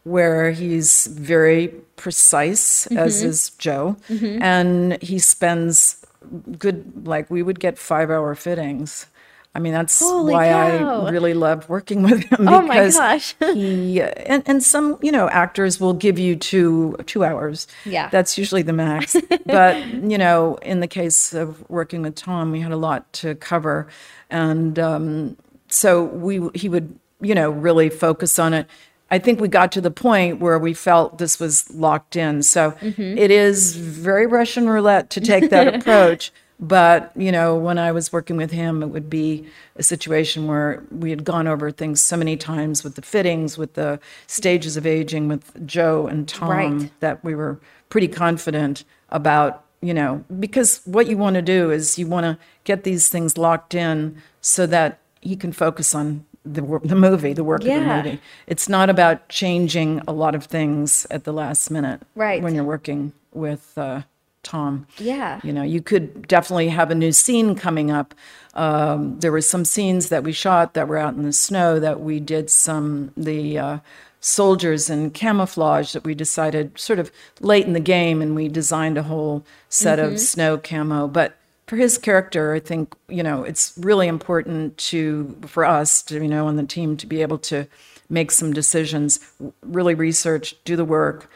[0.04, 3.28] where he's very precise, as Mm-hmm.
[3.28, 3.96] is Joe,
[4.40, 5.96] and he spends
[6.58, 9.06] good like we would get five hour fittings.
[9.52, 11.06] I mean, that's Holy why cow.
[11.06, 13.34] I really love working with him Oh my because gosh.
[13.40, 17.66] he and, and some you know actors will give you two two hours.
[17.84, 18.08] Yeah.
[18.10, 19.16] that's usually the max.
[19.46, 23.34] but you know, in the case of working with Tom, we had a lot to
[23.36, 23.88] cover,
[24.30, 25.36] and um,
[25.68, 28.66] so we he would you know really focus on it.
[29.12, 32.44] I think we got to the point where we felt this was locked in.
[32.44, 36.30] So it is very Russian roulette to take that approach.
[36.62, 39.46] But, you know, when I was working with him, it would be
[39.76, 43.74] a situation where we had gone over things so many times with the fittings, with
[43.74, 47.00] the stages of aging, with Joe and Tom, Right.
[47.00, 51.98] that we were pretty confident about, you know, because what you want to do is
[51.98, 56.60] you want to get these things locked in so that he can focus on the,
[56.84, 57.76] the movie, the work Yeah.
[57.78, 58.20] of the movie.
[58.46, 62.42] It's not about changing a lot of things at the last minute Right.
[62.42, 64.02] when you're working with uh,
[64.42, 64.87] Tom.
[64.98, 65.40] Yeah.
[65.42, 68.14] You know, you could definitely have a new scene coming up.
[68.55, 72.00] Um, there were some scenes that we shot that were out in the snow that
[72.00, 73.79] we did some, the uh,
[74.20, 78.98] soldiers in camouflage that we decided sort of late in the game and we designed
[78.98, 81.09] a whole set of snow camo.
[81.09, 86.16] But for his character, I think, you know, it's really important to, for us to,
[86.16, 87.66] you know, on the team to be able to
[88.09, 89.20] make some decisions,
[89.62, 91.31] really research, do the work,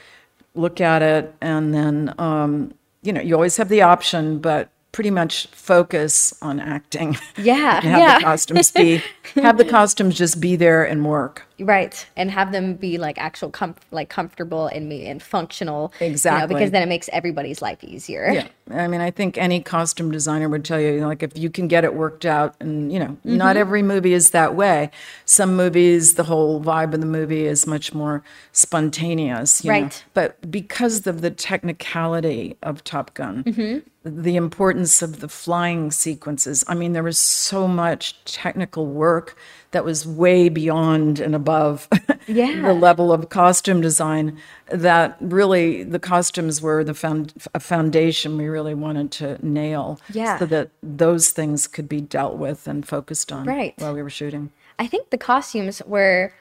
[0.54, 5.10] look at it, and then, um, you know, you always have the option, but pretty
[5.10, 7.18] much focus on acting.
[7.36, 8.18] Yeah, and have yeah.
[8.18, 9.02] the costumes be,
[9.34, 11.42] have the costumes just be there and work.
[11.60, 15.92] Right, and have them be like actual com- like comfortable and me and functional.
[16.00, 16.54] you know, Exactly.
[16.54, 18.30] because then it makes everybody's life easier.
[18.32, 18.48] Yeah.
[18.70, 21.84] I mean, I think any costume designer would tell you, like, if you can get
[21.84, 23.36] it worked out, and, you know, Mm-hmm.
[23.36, 24.90] not every movie is that way.
[25.26, 29.64] Some movies, the whole vibe of the movie is much more spontaneous.
[29.64, 29.80] you know.
[29.82, 30.04] Right.
[30.14, 33.88] But because of the technicality of Top Gun, Mm-hmm.
[34.04, 39.36] The importance of the flying sequences, I mean, there was so much technical work
[39.70, 41.88] that was way beyond and above
[42.28, 42.60] Yeah.
[42.62, 44.38] the level of costume design
[44.68, 50.38] that really the costumes were the found, a foundation we really wanted to nail Yeah.
[50.38, 53.74] so that those things could be dealt with and focused on Right.
[53.78, 54.50] while we were shooting.
[54.78, 56.32] I think the costumes were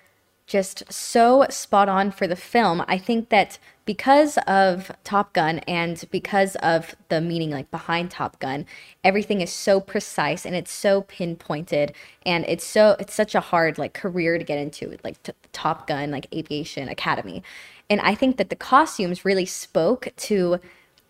[0.47, 2.83] just so spot on for the film.
[2.87, 8.39] I think that because of Top Gun and because of the meaning like behind Top
[8.39, 8.65] Gun,
[9.03, 11.93] everything is so precise and it's so pinpointed
[12.25, 15.87] and it's so it's such a hard like career to get into like t- Top
[15.87, 17.43] Gun like aviation academy.
[17.89, 20.59] And I think that the costumes really spoke to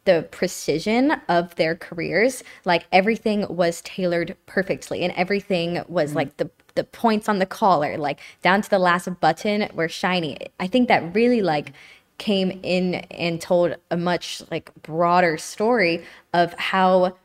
[0.05, 2.43] the precision of their careers.
[2.65, 6.15] Like everything was tailored perfectly and everything was mm.
[6.15, 10.37] like the the points on the collar like down to the last button were shiny.
[10.59, 11.71] I think that really like
[12.17, 17.15] came in and told a much like broader story of how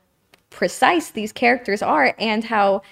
[0.50, 2.82] precise these characters are and how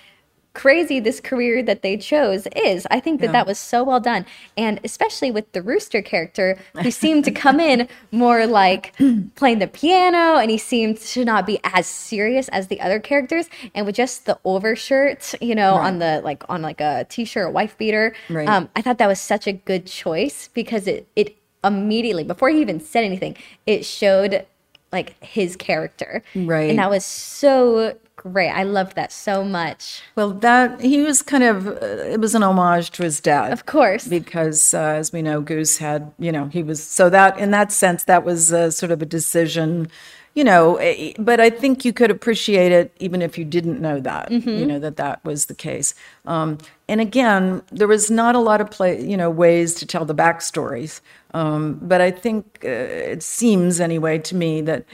[0.57, 2.87] crazy this career that they chose is.
[2.91, 4.25] I think that that was so well done.
[4.57, 8.95] And especially with the Rooster character, who seemed to come in more like
[9.35, 13.51] playing the piano and he seemed to not be as serious as the other characters.
[13.75, 17.51] And with just the overshirt, you know, on the like on like a t-shirt, a
[17.51, 18.15] wife beater.
[18.31, 18.49] Right.
[18.49, 22.61] Um, I thought that was such a good choice because it it immediately, before he
[22.61, 24.47] even said anything, it showed
[24.93, 26.23] like his character.
[26.35, 26.71] Right.
[26.71, 28.49] And that was so great.
[28.51, 30.01] I loved that so much.
[30.15, 31.81] Well, that he was kind of uh,
[32.15, 34.07] it was an homage to his dad, Of course.
[34.09, 37.73] because uh, as we know, Goose had you know he was so that in that
[37.73, 39.89] sense that was uh, sort of a decision,
[40.35, 40.77] you know.
[40.77, 44.65] eh, But I think you could appreciate it even if you didn't know that, you
[44.67, 45.95] know that that was the case.
[46.25, 50.05] Um, and again, there was not a lot of play, you know, ways to tell
[50.05, 51.01] the backstories.
[51.35, 54.85] Um, but I think uh, it seems anyway to me that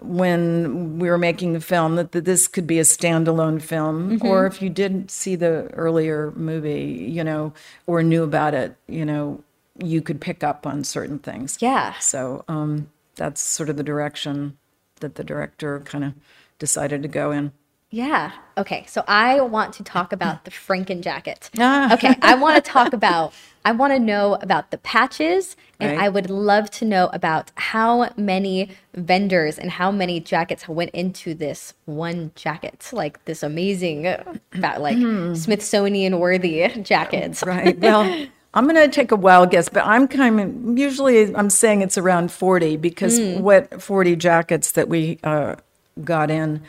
[0.00, 4.26] when we were making the film that, that this could be a standalone film Mm-hmm.
[4.26, 7.52] or if you didn't see the earlier movie you know
[7.86, 9.42] or knew about it you know
[9.82, 11.94] you could pick up on certain things Yeah.
[11.98, 14.56] so um, that's sort of the direction
[15.00, 16.12] that the director kind of
[16.60, 17.50] decided to go in
[17.90, 18.32] Yeah.
[18.56, 18.84] Okay.
[18.86, 21.50] So I want to talk about the Franken jacket.
[21.58, 21.94] Ah.
[21.94, 22.14] Okay.
[22.22, 23.32] I want to talk about,
[23.64, 26.04] I want to know about the patches, and Right.
[26.04, 31.34] I would love to know about how many vendors and how many jackets went into
[31.34, 34.06] this one jacket, like this amazing,
[34.54, 34.98] about like
[35.36, 37.42] Smithsonian worthy jackets.
[37.46, 37.78] Right.
[37.78, 41.82] Well, I'm going to take a wild guess, but I'm kind of usually I'm saying
[41.82, 45.56] it's around 40 because what 40 jackets that we uh,
[46.04, 46.62] got in.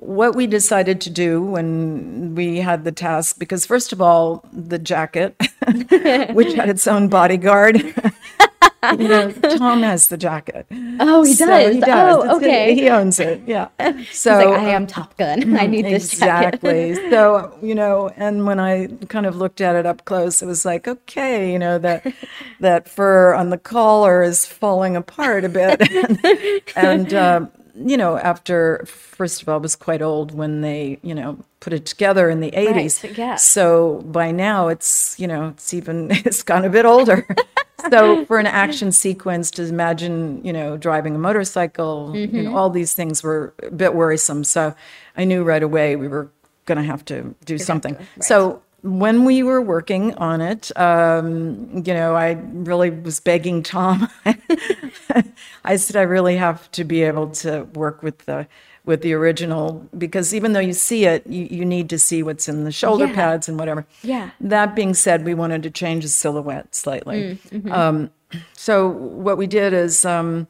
[0.00, 4.78] What we decided to do when we had the task, because first of all, the
[4.78, 5.36] jacket,
[6.32, 7.76] which had its own bodyguard,
[8.98, 10.66] you know, Tom has the jacket.
[11.00, 11.74] Oh, he So does.
[11.74, 12.16] he does.
[12.16, 12.74] Oh, It's- okay.
[12.74, 13.42] He owns it.
[13.46, 13.68] Yeah.
[14.12, 15.56] So like, I am Top Gun.
[15.58, 16.54] I need this jacket.
[16.64, 16.94] exactly.
[17.10, 20.64] so you know, and when I kind of looked at it up close, it was
[20.64, 22.06] like, okay, you know that
[22.60, 28.16] that fur on the collar is falling apart a bit, and, and uh, you know,
[28.18, 32.28] after first of all, it was quite old when they you know put it together
[32.30, 33.02] in the eighties.
[33.16, 33.36] yeah.
[33.36, 37.26] So by now, it's you know, it's even it's gone a bit older.
[37.90, 42.42] so for an action sequence to imagine you know driving a motorcycle you Mm-hmm.
[42.44, 44.74] know all these things were a bit worrisome so
[45.16, 46.28] i knew right away we were
[46.66, 51.92] going to have to do something so when we were working on it um, you
[51.94, 54.08] know i really was begging tom
[55.64, 58.46] i said i really have to be able to work with the
[58.86, 62.48] with the original because even though you see it you, you need to see what's
[62.48, 63.14] in the shoulder Yeah.
[63.14, 64.30] pads and whatever Yeah.
[64.40, 67.38] that being said, we wanted to change the silhouette slightly.
[67.52, 68.10] Mm, Um,
[68.54, 70.46] so what we did is um,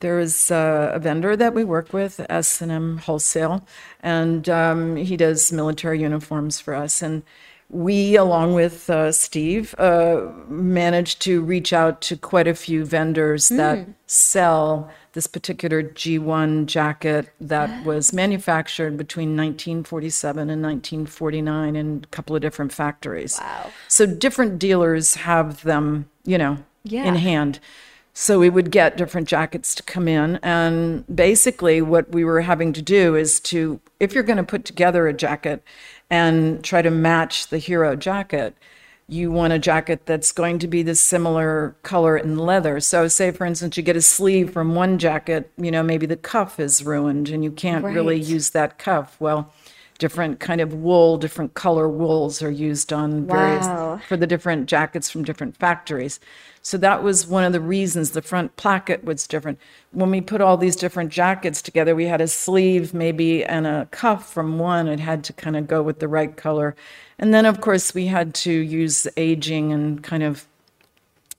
[0.00, 3.64] there is uh, a vendor that we work with, S and M Wholesale,
[4.02, 7.00] and um, he does military uniforms for us.
[7.02, 7.22] And
[7.70, 13.48] we, along with uh, Steve, uh, managed to reach out to quite a few vendors
[13.48, 22.06] that sell this particular G1 jacket that was manufactured between 1947 and 1949 in a
[22.08, 23.38] couple of different factories.
[23.38, 23.70] Wow.
[23.86, 27.04] So different dealers have them, you know, Yeah.
[27.04, 27.60] in hand.
[28.14, 30.40] So we would get different jackets to come in.
[30.42, 34.64] And basically, what we were having to do is to, if you're going to put
[34.64, 35.62] together a jacket
[36.10, 38.56] and try to match the hero jacket,
[39.08, 42.78] you want a jacket that's going to be the similar color and leather.
[42.80, 46.16] So, say for instance, you get a sleeve from one jacket, you know, maybe the
[46.16, 49.16] cuff is ruined and you can't really use that cuff.
[49.18, 49.52] Well,
[49.98, 54.00] different kind of wool, different color wools are used on various Wow.
[54.08, 56.20] for the different jackets from different factories.
[56.62, 59.58] So that was one of the reasons the front placket was different.
[59.92, 63.88] When we put all these different jackets together, we had a sleeve maybe and a
[63.90, 64.86] cuff from one.
[64.86, 66.76] It had to kind of go with the right color.
[67.18, 70.46] And then, of course, we had to use aging and kind of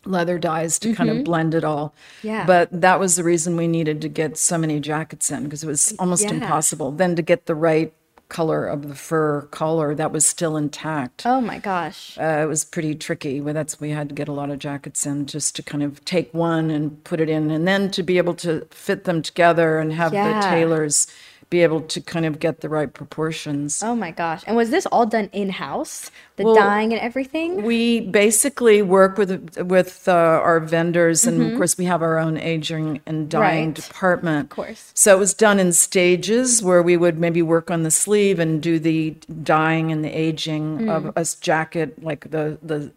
[0.05, 1.93] leather dyes to kind of blend it all.
[2.19, 2.27] Mm-hmm.
[2.27, 2.45] Yeah.
[2.45, 5.67] But that was the reason we needed to get so many jackets in because it
[5.67, 6.31] was almost Yeah.
[6.35, 6.91] impossible.
[6.91, 7.93] Then to get the right
[8.29, 11.23] color of the fur collar that was still intact.
[11.25, 12.17] Oh my gosh.
[12.17, 13.41] Uh, it was pretty tricky.
[13.41, 16.03] Well, that's we had to get a lot of jackets in just to kind of
[16.05, 19.79] take one and put it in, and then to be able to fit them together
[19.79, 20.39] and have Yeah.
[20.39, 21.07] the tailors
[21.49, 23.81] be able to kind of get the right proportions.
[23.83, 24.43] Oh my gosh.
[24.45, 26.11] And was this all done in house?
[26.35, 27.63] The Well, dyeing and everything?
[27.63, 31.51] We basically work with with uh, our vendors, and Mm-hmm.
[31.51, 33.75] of course, we have our own aging and dyeing Right.
[33.75, 34.43] department.
[34.51, 34.91] Of course.
[34.93, 38.61] So it was done in stages where we would maybe work on the sleeve and
[38.61, 40.89] do the dyeing and the aging Mm.
[40.89, 42.91] of a jacket, like the the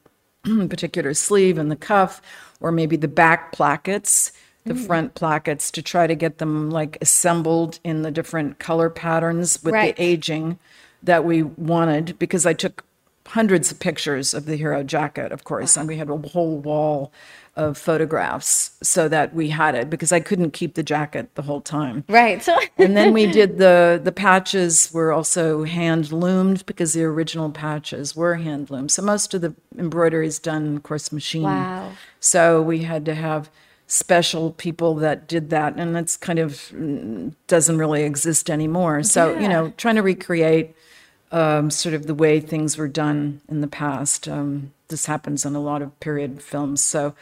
[0.69, 2.21] particular sleeve and the cuff,
[2.61, 4.33] or maybe the back plackets,
[4.65, 4.87] the Mm.
[4.87, 9.75] front plackets, to try to get them like assembled in the different color patterns with
[9.75, 9.97] Right.
[9.97, 10.59] the aging
[11.03, 12.17] that we wanted.
[12.19, 12.85] Because I took
[13.29, 17.13] hundreds of pictures of the hero jacket, of course, and we had a whole wall
[17.55, 21.61] of photographs so that we had it because I couldn't keep the jacket the whole
[21.61, 22.03] time.
[22.09, 22.43] Right.
[22.43, 27.51] So And then we did the the patches were also hand loomed because the original
[27.51, 28.91] patches were hand loomed.
[28.91, 31.43] So most of the embroidery is done, of course, machine.
[31.43, 31.91] Wow.
[32.21, 33.51] So we had to have
[33.93, 39.03] special people that did that, and it's kind of mm, doesn't really exist anymore.
[39.03, 40.75] So you know, trying to recreate
[41.31, 44.27] um, sort of the way things were done in the past.
[44.29, 46.83] Um, this happens in a lot of period films.
[46.83, 47.15] So,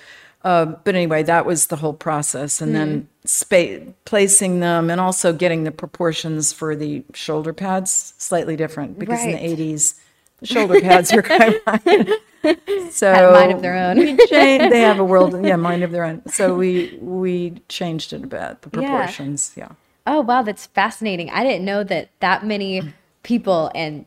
[0.44, 5.32] uh, but anyway, that was the whole process, and then spa- placing them, and also
[5.32, 9.34] getting the proportions for the shoulder pads slightly different because Right.
[9.34, 9.94] in the '80s.
[10.42, 11.26] Shoulder pads of
[12.90, 13.96] so Had a mind of their own.
[14.28, 16.22] changed, they have a world, yeah, mind of their own.
[16.28, 19.68] So we we changed it a bit, the proportions, yeah.
[20.06, 21.30] Oh wow, that's fascinating.
[21.30, 22.82] I didn't know that that many
[23.22, 24.06] people and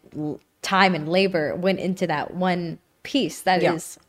[0.63, 3.41] time and labor went into that one piece.
[3.41, 4.03] That is, Yeah.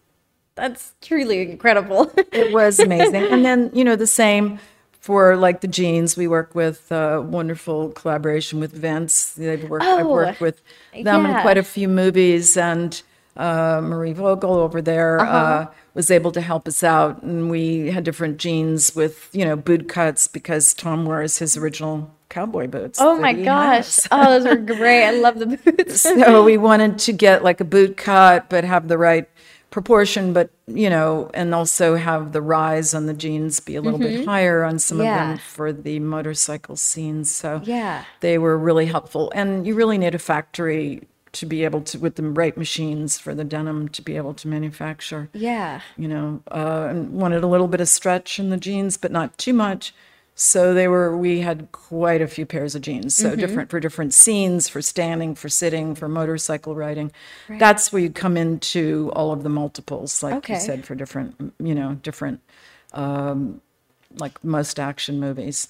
[0.54, 2.10] that's truly incredible.
[2.32, 3.24] It was amazing.
[3.24, 4.58] and then, you know, the same
[5.04, 6.16] for like the jeans.
[6.16, 9.32] We work with uh, wonderful collaboration with Vince.
[9.34, 10.62] They've worked, I've Oh, worked with
[10.94, 11.36] them yeah.
[11.36, 12.90] in quite a few movies, and
[13.36, 15.36] uh, Marie Vogel over there Uh-huh.
[15.36, 17.22] uh, was able to help us out.
[17.22, 22.10] And we had different jeans with, you know, boot cuts because Tom wears his original
[22.30, 22.98] cowboy boots.
[23.00, 24.00] oh my gosh.
[24.10, 25.04] Oh, those are great.
[25.06, 26.00] I love the boots.
[26.00, 29.28] so we wanted to get like a boot cut but have the right
[29.74, 33.98] proportion but you know and also have the rise on the jeans be a little
[33.98, 35.14] bit higher on some Yeah.
[35.14, 38.04] of them for the motorcycle scenes so Yeah.
[38.20, 41.02] they were really helpful and you really need a factory
[41.32, 44.46] to be able to with the right machines for the denim to be able to
[44.46, 45.80] manufacture Yeah.
[45.96, 49.36] you know, uh, and wanted a little bit of stretch in the jeans, but not
[49.38, 49.92] too much.
[50.36, 53.16] So they were, we had quite a few pairs of jeans.
[53.16, 53.30] Mm-hmm.
[53.30, 57.12] So different for different scenes, for standing, for sitting, for motorcycle riding.
[57.48, 57.60] Right.
[57.60, 60.54] That's where you come into all of the multiples, like Okay.
[60.54, 62.40] you said, for different, you know, different,
[62.92, 63.60] um,
[64.16, 65.68] like most action movies.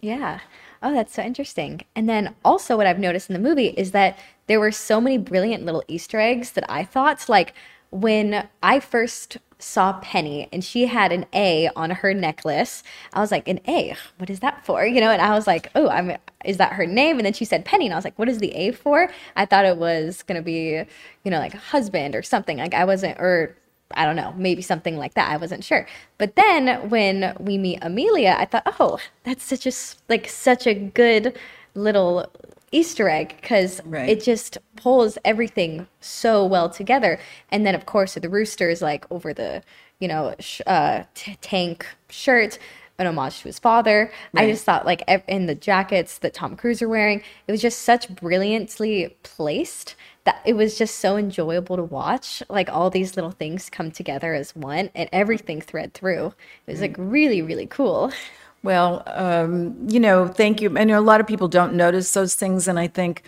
[0.00, 0.40] Yeah.
[0.82, 1.82] Oh, that's so interesting.
[1.94, 5.16] And then also, what I've noticed in the movie is that there were so many
[5.16, 7.54] brilliant little Easter eggs that I thought, like
[7.90, 12.82] when I first saw Penny and she had an A on her necklace,
[13.12, 14.84] I was like, an A, what is that for?
[14.84, 17.18] You know, and I was like, oh, I'm, is that her name?
[17.18, 19.08] And then she said Penny, and I was like, what is the A for?
[19.36, 20.84] I thought it was gonna be,
[21.24, 22.58] you know, like husband or something.
[22.58, 23.56] Like I wasn't, or
[23.94, 25.30] I don't know, maybe something like that.
[25.30, 25.86] I wasn't sure.
[26.18, 29.72] But then when we meet Amelia, I thought, oh, that's such a
[30.08, 31.36] like such a good
[31.74, 32.26] little
[32.72, 34.08] Easter egg because Right.
[34.08, 37.18] it just pulls everything so well together.
[37.50, 39.62] And then of course the roosters like over the
[40.00, 42.58] you know sh- uh, t- tank shirt.
[42.98, 44.12] An homage to his father.
[44.36, 47.60] I just thought, like, ev- in the jackets that Tom Cruise are wearing, it was
[47.60, 53.16] just such brilliantly placed that it was just so enjoyable to watch like all these
[53.16, 56.26] little things come together as one and everything thread through
[56.66, 58.12] it was like really really cool
[58.62, 60.76] Well, um, you know, thank you.
[60.78, 63.22] I know a lot of people don't notice those things, and I think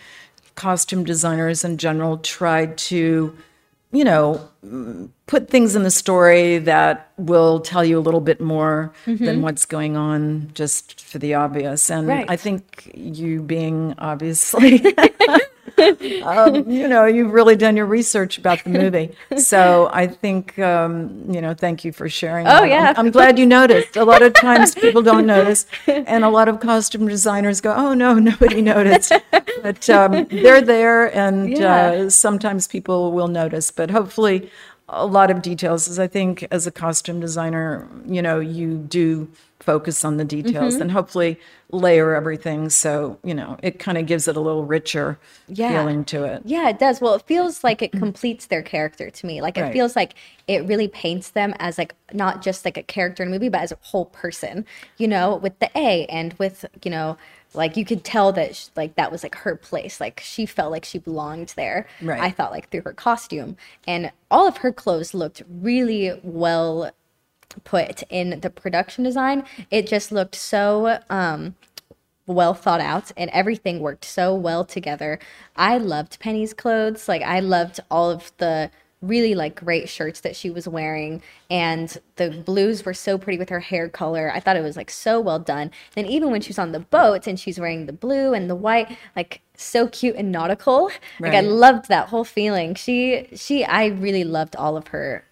[0.55, 3.35] costume designers in general try to,
[3.91, 4.49] you know,
[5.27, 9.65] put things in the story that will tell you a little bit more than what's
[9.65, 11.89] going on just for the obvious.
[11.91, 12.25] And Right.
[12.29, 14.77] I think you being obviously
[16.23, 19.15] um, you know, you've really done your research about the movie.
[19.37, 22.47] So I think, um, you know, thank you for sharing.
[22.47, 22.69] Oh, that.
[22.69, 22.93] yeah.
[22.97, 23.95] I'm, I'm glad you noticed.
[23.97, 27.93] A lot of times people don't notice, and a lot of costume designers go, "Oh
[27.93, 29.11] no, nobody noticed."
[29.61, 31.75] But um, they're there, and Yeah.
[32.05, 33.71] uh, sometimes people will notice.
[33.71, 34.49] But hopefully,
[34.89, 35.87] a lot of details.
[35.87, 39.27] Is I think as a costume designer, you know, you do
[39.65, 40.81] focus on the details Mm-hmm.
[40.83, 41.39] and hopefully
[41.71, 45.69] layer everything so you know it kind of gives it a little richer Yeah.
[45.71, 47.01] feeling to it Yeah, it does.
[47.01, 49.41] Well, it feels like it completes their character to me.
[49.41, 50.13] Like it feels like
[50.47, 53.61] it really paints them as like not just like a character in a movie, but
[53.61, 54.65] as a whole person.
[54.97, 57.17] You know, with the A and with you know,
[57.55, 59.99] like you could tell that sh- like that was like her place.
[59.99, 61.87] Like she felt like she belonged there.
[62.01, 62.21] Right.
[62.21, 63.57] I thought like through her costume
[63.87, 66.91] and all of her clothes looked really well
[67.63, 69.43] put in the production design.
[69.71, 71.55] It just looked so um
[72.27, 75.19] well thought out and everything worked so well together.
[75.55, 77.07] I loved Penny's clothes.
[77.07, 81.97] Like I loved all of the really like great shirts that she was wearing and
[82.15, 84.31] the blues were so pretty with her hair color.
[84.33, 85.71] I thought it was like so well done.
[85.95, 88.97] And even when she's on the boat and she's wearing the blue and the white,
[89.15, 90.89] like so cute and nautical.
[91.19, 92.75] Like I loved that whole feeling.
[92.75, 95.23] She she I really loved all of her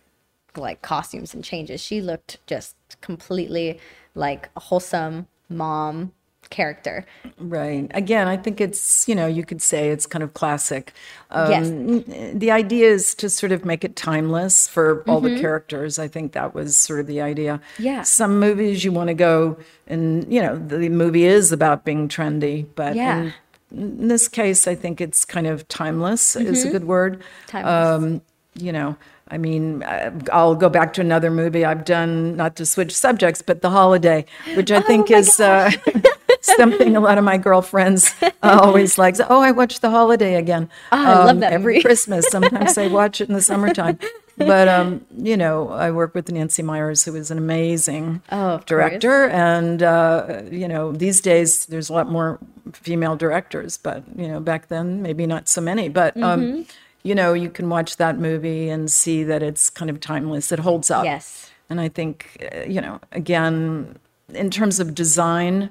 [0.57, 1.81] like costumes and changes.
[1.81, 3.79] She looked just completely
[4.15, 6.11] like a wholesome mom
[6.49, 7.03] character.
[7.39, 10.93] right again i think it's you know you could say it's kind of classic
[11.33, 11.67] Yes.
[11.67, 12.03] um,
[12.37, 16.33] the idea is to sort of make it timeless for all the characters i think
[16.33, 17.83] that was sort of the idea Mm-hmm.
[17.83, 18.01] Yeah.
[18.03, 22.67] some movies you want to go and you know the movie is about being trendy
[22.75, 23.21] but Yeah.
[23.21, 23.33] in,
[23.71, 27.47] in this case i think it's kind of timeless is a good word Mm-hmm.
[27.47, 28.03] Timeless.
[28.03, 28.21] um,
[28.55, 28.95] you know,
[29.30, 33.41] I mean, I- I'll go back to another movie I've done, not to switch subjects,
[33.41, 35.71] but The Holiday, which I think Oh my is uh,
[36.41, 39.15] something a lot of my girlfriends uh, always like.
[39.30, 40.69] Oh, I watched The Holiday again.
[40.91, 41.84] Oh, I love that every movie.
[41.84, 42.28] Christmas.
[42.30, 43.97] Sometimes I watch it in the summertime.
[44.36, 48.59] But um, you know, I work with Nancy Meyers, who is an amazing Oh, of
[48.61, 48.65] course.
[48.65, 52.39] director, and uh, you know, these days there's a lot more
[52.74, 55.88] female directors, but you know, back then maybe not so many.
[55.88, 56.63] But Mm-hmm.
[57.03, 60.51] You know, you can watch that movie and see that it's kind of timeless.
[60.51, 61.05] It holds up.
[61.05, 61.51] Yes.
[61.69, 63.97] And I think, uh, you know, again,
[64.33, 65.69] in terms of design,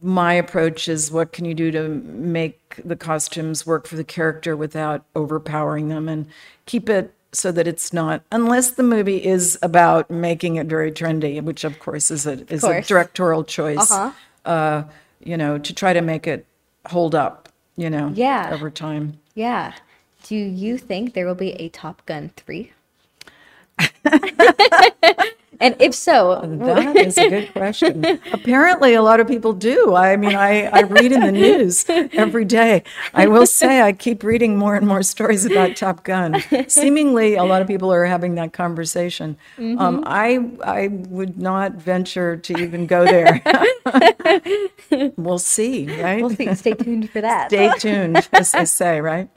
[0.00, 4.56] my approach is what can you do to make the costumes work for the character
[4.56, 6.26] without overpowering them and
[6.66, 11.42] keep it so that it's not, unless the movie is about making it very trendy,
[11.42, 14.12] which of course is a, is a directorial choice, Uh-huh.
[14.50, 14.84] uh,
[15.22, 16.46] you know, to try to make it
[16.86, 18.50] hold up, you know, Yeah.
[18.52, 19.18] over time.
[19.34, 19.74] Yeah.
[20.28, 22.70] Do you think there will be a Top Gun 3?
[25.58, 28.04] and if so, That is a good question.
[28.34, 29.94] Apparently, a lot of people do.
[29.94, 32.82] I mean, I, I read in the news every day.
[33.14, 36.42] I will say I keep reading more and more stories about Top Gun.
[36.68, 39.38] Seemingly, a lot of people are having that conversation.
[39.58, 43.40] Um, I I would not venture to even go there.
[45.16, 46.20] we'll see, right?
[46.20, 46.54] we'll see.
[46.54, 47.48] Stay tuned for that.
[47.48, 49.30] Stay tuned, as they say, right?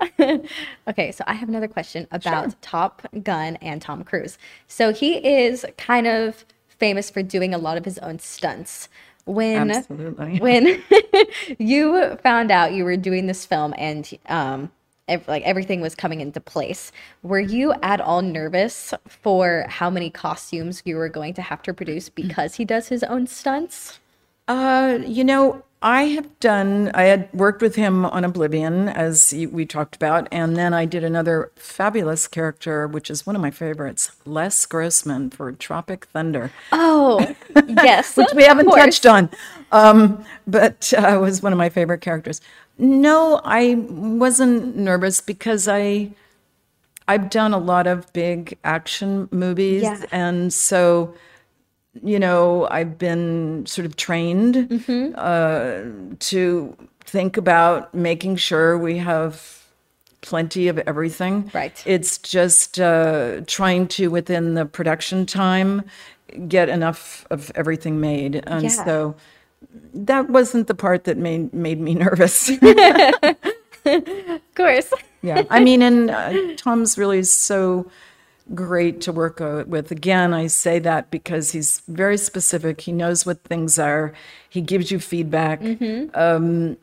[0.88, 4.38] Okay, so I have another question about Top Gun and Tom Cruise.
[4.66, 8.88] So he is kind of famous for doing a lot of his own stunts.
[9.24, 10.38] When Absolutely.
[10.40, 10.82] when
[11.58, 14.70] you found out you were doing this film and um
[15.08, 16.92] ev- like everything was coming into place,
[17.22, 21.74] were you at all nervous for how many costumes you were going to have to
[21.74, 23.98] produce because he does his own stunts?
[24.46, 29.64] Uh, you know, I have done, I had worked with him on Oblivion, as we
[29.64, 34.10] talked about, and then I did another fabulous character, which is one of my favorites,
[34.24, 37.34] Les Grossman for Tropic Thunder, Oh,
[37.68, 38.16] yes.
[38.16, 39.30] which we haven't touched on,
[39.70, 42.40] um, but uh, was one of my favorite characters.
[42.76, 46.10] No, I wasn't nervous because I,
[47.06, 50.02] I've done a lot of big action movies, Yeah.
[50.10, 51.14] and so
[52.02, 55.14] you know, I've been sort of trained Mm-hmm.
[55.16, 59.64] uh, to think about making sure we have
[60.20, 61.50] plenty of everything.
[61.54, 61.82] Right.
[61.86, 65.82] It's just uh, trying to, within the production time,
[66.48, 68.42] get enough of everything made.
[68.46, 68.84] And Yeah.
[68.84, 69.14] so
[69.94, 72.50] that wasn't the part that made, made me nervous.
[73.84, 74.92] Of course.
[75.22, 75.44] yeah.
[75.48, 77.90] I mean, and uh, Tom's really so
[78.54, 79.90] great to work with.
[79.90, 82.80] Again, I say that because he's very specific.
[82.82, 84.12] He knows what things are.
[84.48, 85.60] He gives you feedback.
[86.14, 86.76] Um,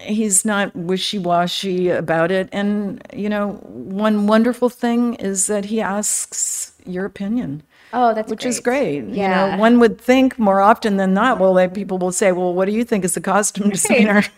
[0.00, 2.48] he's not wishy-washy about it.
[2.52, 7.62] And you know, one wonderful thing is that he asks your opinion.
[7.92, 9.04] Oh, that's Which is great.
[9.04, 9.52] You Yeah.
[9.52, 12.66] know, one would think more often than not, well, like people will say, well, what
[12.66, 14.22] do you think as the costume designer?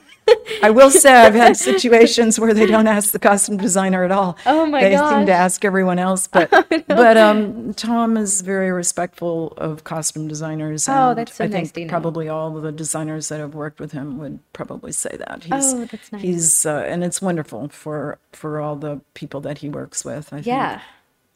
[0.63, 4.37] I will say I've had situations where they don't ask the costume designer at all.
[4.47, 4.91] Oh my god!
[4.91, 6.51] they seem to ask everyone else, but
[6.89, 10.89] but um, Tom is very respectful of costume designers.
[10.89, 11.89] Oh, that's so I nice think to know.
[11.91, 15.45] probably all of the designers that have worked with him would probably say that.
[15.45, 16.23] He's, Oh, that's nice.
[16.23, 20.33] He's uh, and it's wonderful for for all the people that he works with.
[20.33, 20.47] I think.
[20.47, 20.81] Yeah.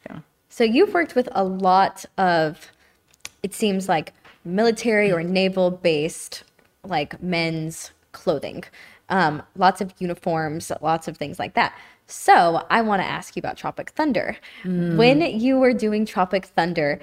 [0.08, 0.18] Yeah.
[0.48, 2.70] So you've worked with a lot of,
[3.42, 4.12] it seems like
[4.44, 6.44] military or naval based,
[6.84, 8.64] like men's clothing,
[9.10, 11.76] um, lots of uniforms, lots of things like that.
[12.06, 14.36] So I want to ask you about Tropic Thunder.
[14.96, 17.00] When you were doing Tropic Thunder,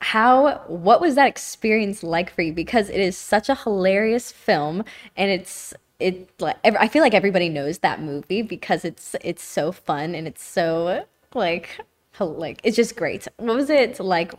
[0.00, 2.52] how what was that experience like for you?
[2.52, 4.84] Because it is such a hilarious film,
[5.16, 9.72] and it's it like I feel like everybody knows that movie because it's it's so
[9.72, 11.80] fun and it's so like
[12.20, 13.26] like it's just great.
[13.38, 14.32] What was it like?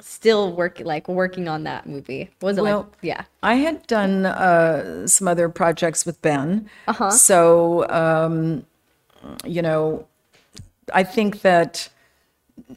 [0.00, 2.30] Still working like working on that movie.
[2.40, 2.98] What was it Well, like?
[3.02, 3.24] Yeah.
[3.42, 6.68] I had done uh, some other projects with Ben.
[6.88, 7.10] Uh-huh.
[7.10, 8.64] So, um,
[9.44, 10.06] you know,
[10.94, 11.88] I think that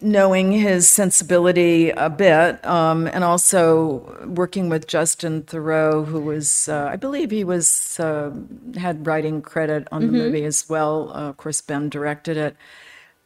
[0.01, 6.89] knowing his sensibility a bit, um, and also working with Justin Theroux, who was, uh,
[6.91, 8.31] I believe he was, uh,
[8.77, 11.11] had writing credit on the movie as well.
[11.13, 12.55] Uh, of course, Ben directed it.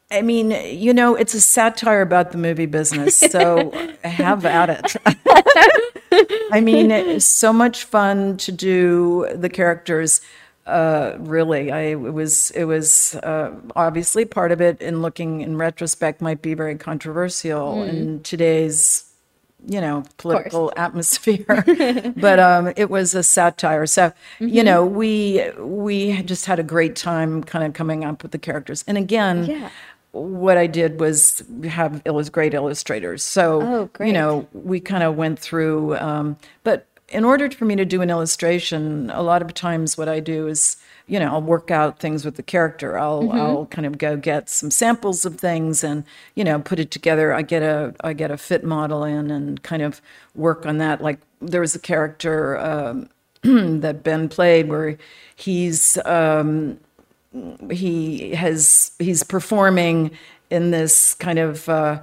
[0.10, 3.72] I mean, you know, it's a satire about the movie business, so
[4.04, 4.96] have at it.
[6.52, 10.22] I mean, it's so much fun to do the characters.
[10.66, 14.82] Uh, really, I it was it was uh, obviously part of it.
[14.82, 19.04] In looking in retrospect, might be very controversial in today's
[19.68, 26.22] you know political atmosphere but um it was a satire so you know we we
[26.22, 29.70] just had a great time kind of coming up with the characters and again Yeah.
[30.24, 33.24] What i did was have illus- great illustrators.
[33.24, 37.76] So Oh, you know we kind of went through um but in order for me
[37.78, 40.76] to do an illustration a lot of times what i do is
[41.08, 42.98] you know i'll work out things with the character.
[43.00, 43.40] I'll Mm-hmm.
[43.40, 46.04] i'll kind of go get some samples of things and
[46.36, 47.34] you know put it together.
[47.34, 50.02] I get a i get a fit model in and kind of
[50.36, 51.02] work on that.
[51.02, 53.10] Like there was a character um,
[53.82, 54.98] that ben played where
[55.36, 56.78] he's um,
[57.72, 60.12] he has he's performing
[60.50, 62.02] in this kind of uh,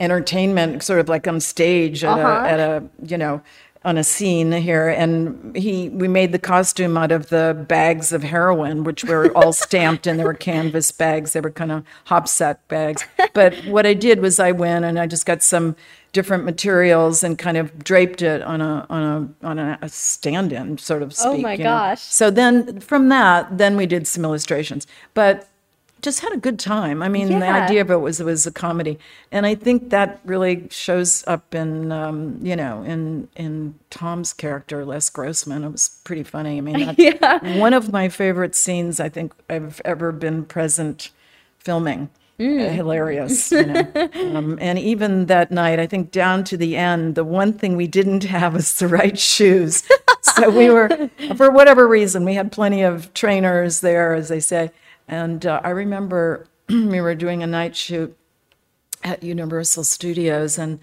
[0.00, 2.44] entertainment, sort of like on stage at, Uh-huh.
[2.44, 3.42] a, at a you know
[3.84, 8.22] on a scene here, and he we made the costume out of the bags of
[8.22, 11.34] heroin, which were all stamped and they were canvas bags.
[11.34, 13.04] They were kind of hopsack bags.
[13.34, 15.76] But what I did was I went and I just got some
[16.14, 19.02] different materials and kind of draped it on a on
[19.42, 21.26] a on a, stand-in, sort of speak.
[21.26, 21.70] Oh my you know.
[21.70, 22.00] gosh.
[22.00, 25.48] So then from that, then we did some illustrations, but
[26.00, 27.02] just had a good time.
[27.02, 28.98] I mean, the idea of it was it was a comedy,
[29.32, 34.84] and I think that really shows up in um, you know in in Tom's character,
[34.84, 35.64] Les Grossman.
[35.64, 36.58] It was pretty funny.
[36.58, 41.10] I mean, that's one of my favorite scenes I think I've ever been present
[41.58, 42.08] filming.
[42.38, 42.66] Mm.
[42.66, 43.92] Uh, hilarious, you know.
[44.36, 47.86] um, and even that night, I think down to the end, the one thing we
[47.86, 49.84] didn't have was the right shoes.
[50.20, 54.72] so we were, for whatever reason, we had plenty of trainers there, as they say.
[55.06, 58.16] And uh, I remember we were doing a night shoot
[59.04, 60.80] at Universal Studios, and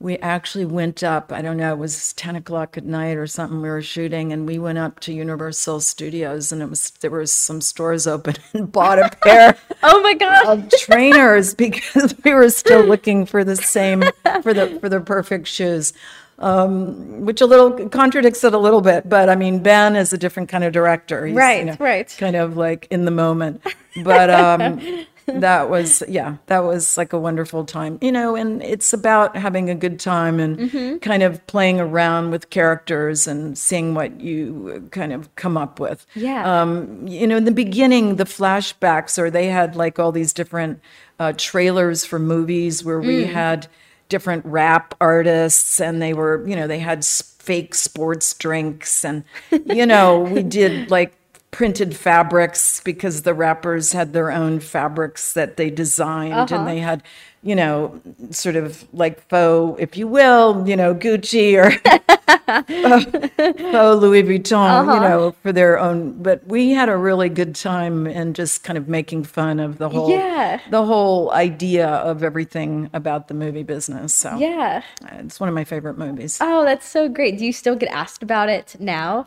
[0.00, 1.30] we actually went up.
[1.30, 3.60] I don't know, it was ten o'clock at night or something.
[3.60, 7.32] We were shooting, and we went up to Universal Studios, and it was there was
[7.32, 10.46] some stores open, and bought a pair Oh my gosh.
[10.46, 14.02] of trainers because we were still looking for the same
[14.42, 15.92] for the for the perfect shoes.
[16.38, 20.16] Um, which a little contradicts it a little bit, but I mean Ben is a
[20.16, 22.16] different kind of director, He's, Right, right.
[22.18, 23.60] kind of like in the moment.
[24.02, 28.34] But um, that was yeah, that was like a wonderful time, you know.
[28.36, 30.98] And it's about having a good time and Mm-hmm.
[30.98, 36.06] kind of playing around with characters and seeing what you kind of come up with
[36.14, 36.62] Yeah.
[36.62, 40.80] um, you know, in the beginning, the flashbacks, or they had like all these different
[41.18, 43.32] uh, trailers for movies where we Mm.
[43.32, 43.66] had
[44.08, 49.24] different rap artists, and they were, you know, they had fake sports drinks, and
[49.64, 51.12] you know, we did like
[51.50, 56.54] printed fabrics because the rappers had their own fabrics that they designed, Uh-huh.
[56.56, 57.02] and they had.
[57.42, 57.98] You know,
[58.32, 61.72] sort of like faux, if you will, you know, Gucci or
[63.74, 66.22] oh Louis Vuitton, you know, for their own.
[66.22, 69.88] But we had a really good time and just kind of making fun of the
[69.88, 70.60] whole, Yeah.
[70.68, 74.12] the whole idea of everything about the movie business.
[74.14, 74.82] So yeah.
[75.12, 76.36] it's one of my favorite movies.
[76.42, 77.38] Oh, that's so great.
[77.38, 79.24] Do you still get asked about it now?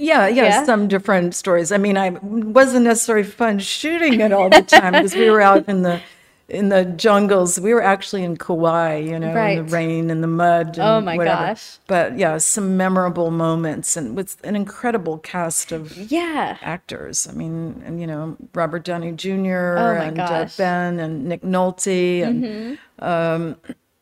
[0.00, 0.64] Yeah, yeah, Yeah?
[0.64, 1.70] some different stories.
[1.72, 5.68] I mean, I wasn't necessarily fun shooting it all the time because we were out
[5.68, 6.00] in the
[6.48, 7.60] in the jungles.
[7.60, 10.78] We were actually in Kauai, you know, in the rain and the mud.
[10.78, 11.46] And Oh my whatever.
[11.46, 11.78] gosh.
[11.86, 16.56] But yeah, some memorable moments and with an incredible cast of Yeah.
[16.60, 17.28] actors.
[17.28, 19.76] I mean, and you know, Robert Downey Jr.
[19.78, 20.28] Oh and uh.
[20.28, 20.56] Mm-hmm.
[20.62, 23.56] Ben and Nick Nolte and um,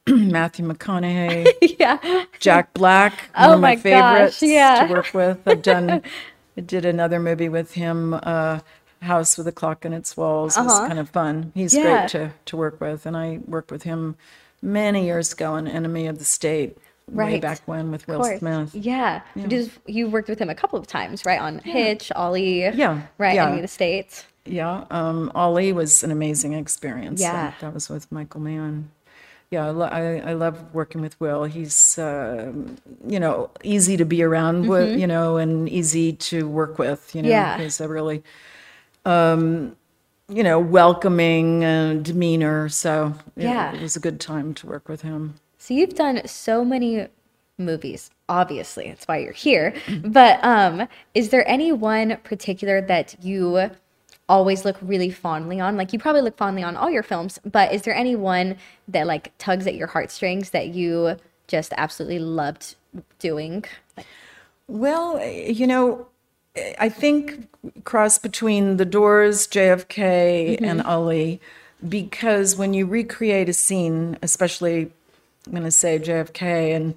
[0.31, 1.49] Matthew McConaughey,
[1.79, 2.25] Yeah.
[2.41, 4.87] Jack Black, Oh one of my, my gosh, favorites yeah.
[4.87, 5.39] to work with.
[5.47, 6.03] I've done,
[6.57, 8.61] I did another movie with him, uh,
[9.03, 10.57] House with a Clock in Its Walls.
[10.57, 10.89] It was Uh-huh.
[10.89, 11.53] kind of fun.
[11.55, 11.83] He's Yeah.
[11.83, 13.07] great to, to work with.
[13.07, 14.17] And I worked with him
[14.61, 17.41] many years ago in Enemy of the State, way Right.
[17.43, 18.75] back when with Will Smith.
[18.75, 19.21] Yeah.
[19.37, 21.41] You just you worked with him a couple of times, right?
[21.41, 22.63] On Hitch, Ali.
[22.65, 23.37] Yeah, Right.
[23.37, 23.45] yeah.
[23.45, 24.25] Enemy of the States.
[24.45, 27.21] Yeah, um, Ali was an amazing experience.
[27.21, 27.33] Yeah.
[27.33, 28.91] that, that was with Michael Mann.
[29.51, 31.45] Yeah, I, lo- I, I love working with Will.
[31.45, 32.53] He's, uh,
[33.07, 37.15] you know, easy to be around with, you know, and easy to work with.
[37.15, 37.59] You know, Mm-hmm.
[37.59, 37.59] Yeah.
[37.59, 38.23] he's a really,
[39.07, 39.75] um,
[40.29, 42.69] you know, welcoming uh, demeanor.
[42.69, 43.75] So yeah, Yeah.
[43.77, 45.35] it was a good time to work with him.
[45.57, 47.09] So you've done so many
[47.57, 48.89] movies, obviously.
[48.89, 49.75] That's why you're here.
[50.05, 53.71] But um, is there any one particular that you
[54.29, 55.77] always look really fondly on?
[55.77, 58.57] Like you probably look fondly on all your films, but is there any one
[58.89, 61.17] that like tugs at your heartstrings that you
[61.47, 62.77] just absolutely loved
[63.19, 63.65] doing?
[64.67, 66.07] Well, you know,
[66.79, 67.49] I think
[67.85, 70.65] cross between The Doors, JFK, mm-hmm.
[70.65, 71.41] and Ali,
[71.89, 74.91] because when you recreate a scene, especially
[75.47, 76.95] I'm going to say JFK, and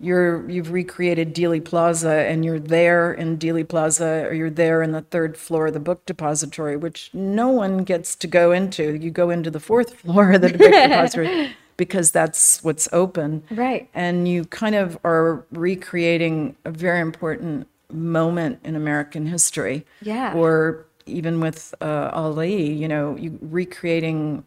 [0.00, 4.92] you're you've recreated Dealey Plaza, and you're there in Dealey Plaza, or you're there in
[4.92, 8.94] the third floor of the book depository, which no one gets to go into.
[8.96, 13.88] You go into the fourth floor of the book depository because that's what's open Right.
[13.94, 19.86] and you kind of are recreating a very important moment in American history.
[20.02, 20.34] Yeah.
[20.34, 24.44] Or even with uh, Ali, you know, you recreating,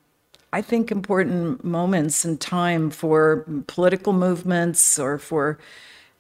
[0.53, 5.57] I think, important moments in time for political movements or for,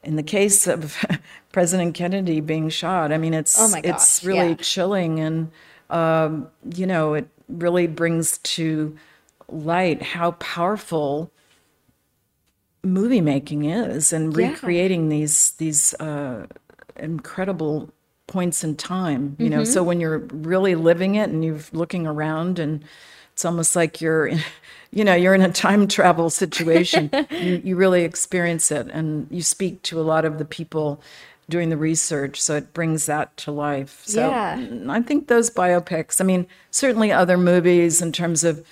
[0.03, 0.97] in the case of
[1.51, 3.11] President Kennedy being shot.
[3.11, 4.55] I mean, it's Oh my it's really yeah.
[4.55, 5.51] chilling, and
[5.89, 8.97] um, you know, it really brings to
[9.49, 11.31] light how powerful
[12.83, 14.57] movie making is and Yeah.
[14.57, 16.47] recreating these these uh,
[16.95, 17.89] incredible
[18.27, 19.63] points in time you know Mm-hmm.
[19.63, 22.83] so when you're really living it and you're looking around and
[23.33, 24.39] it's almost like you're in,
[24.91, 29.41] you know you're in a time travel situation you, you really experience it and you
[29.41, 31.01] speak to a lot of the people
[31.49, 34.55] doing the research so it brings that to life so Yeah.
[34.57, 38.65] mm, i think those biopics i mean certainly other movies in terms of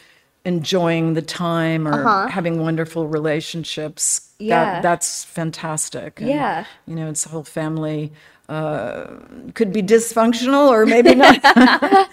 [0.45, 4.45] enjoying the time or having wonderful relationships Uh-huh.
[4.47, 4.65] Yeah.
[4.73, 6.65] that, that's fantastic And, Yeah.
[6.85, 8.11] you know it's a whole family
[8.49, 9.05] uh,
[9.53, 11.39] could be dysfunctional or maybe not.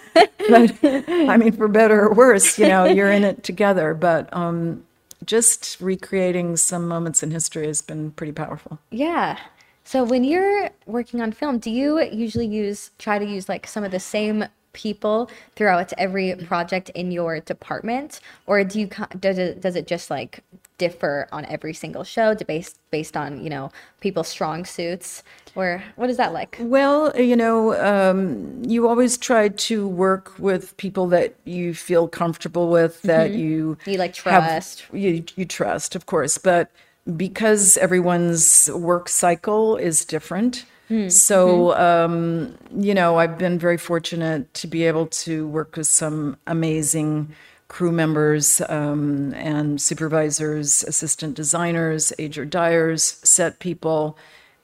[0.49, 3.93] But i mean for better or worse you know you're in it together.
[3.93, 4.85] But um,
[5.25, 8.79] just recreating some moments in history has been pretty powerful.
[8.89, 9.37] Yeah.
[9.83, 13.83] So when you're working on film, do you usually use try to use like some
[13.83, 19.59] of the same people throughout every project in your department, or do you does it
[19.59, 20.43] does it just like
[20.77, 25.23] differ on every single show, based based on you know people's strong suits,
[25.55, 26.57] or what is that like?
[26.59, 32.69] Well, you know, um, you always try to work with people that you feel comfortable
[32.69, 34.85] with, that you You, like, have- trust.
[34.93, 36.69] you you trust, of course, but
[37.15, 40.65] because everyone's work cycle is different.
[41.09, 46.37] So, um, you know, I've been very fortunate to be able to work with some
[46.47, 47.33] amazing
[47.67, 54.17] crew members um, and supervisors, assistant designers, Ager dyers, set people.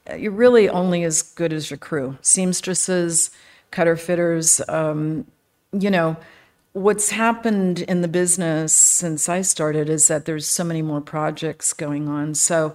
[0.09, 2.17] Uh, You're really only as good as your crew.
[2.21, 3.31] Seamstresses,
[3.71, 5.25] cutter fitters, um,
[5.71, 6.15] you know,
[6.73, 11.73] what's happened in the business since I started is that there's so many more projects
[11.73, 12.33] going on.
[12.35, 12.73] So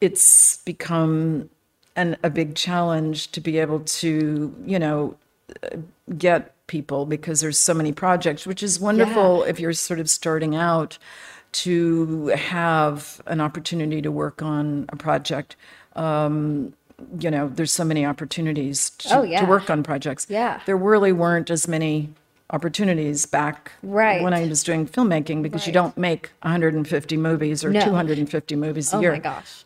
[0.00, 1.48] it's become
[1.96, 5.16] an, a big challenge to be able to, you know,
[6.18, 10.54] get people because there's so many projects, which is wonderful if you're sort of starting
[10.54, 10.98] out
[11.52, 15.56] to have an opportunity to work on a project.
[15.96, 16.72] Um,
[17.18, 19.40] you know, there's so many opportunities to, Oh, yeah.
[19.40, 20.26] to work on projects.
[20.28, 20.60] Yeah.
[20.66, 22.10] There really weren't as many
[22.50, 24.22] opportunities back Right.
[24.22, 27.80] when I was doing filmmaking because you don't make 150 movies or No.
[27.80, 29.64] 250 movies a Oh year my gosh.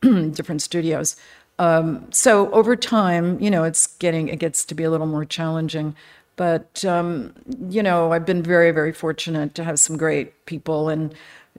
[0.32, 1.16] different studios.
[1.58, 5.24] Um, so over time, you know, it's getting it gets to be a little more
[5.24, 5.94] challenging.
[6.36, 7.34] But um,
[7.68, 11.12] you know, I've been very, very fortunate to have some great people and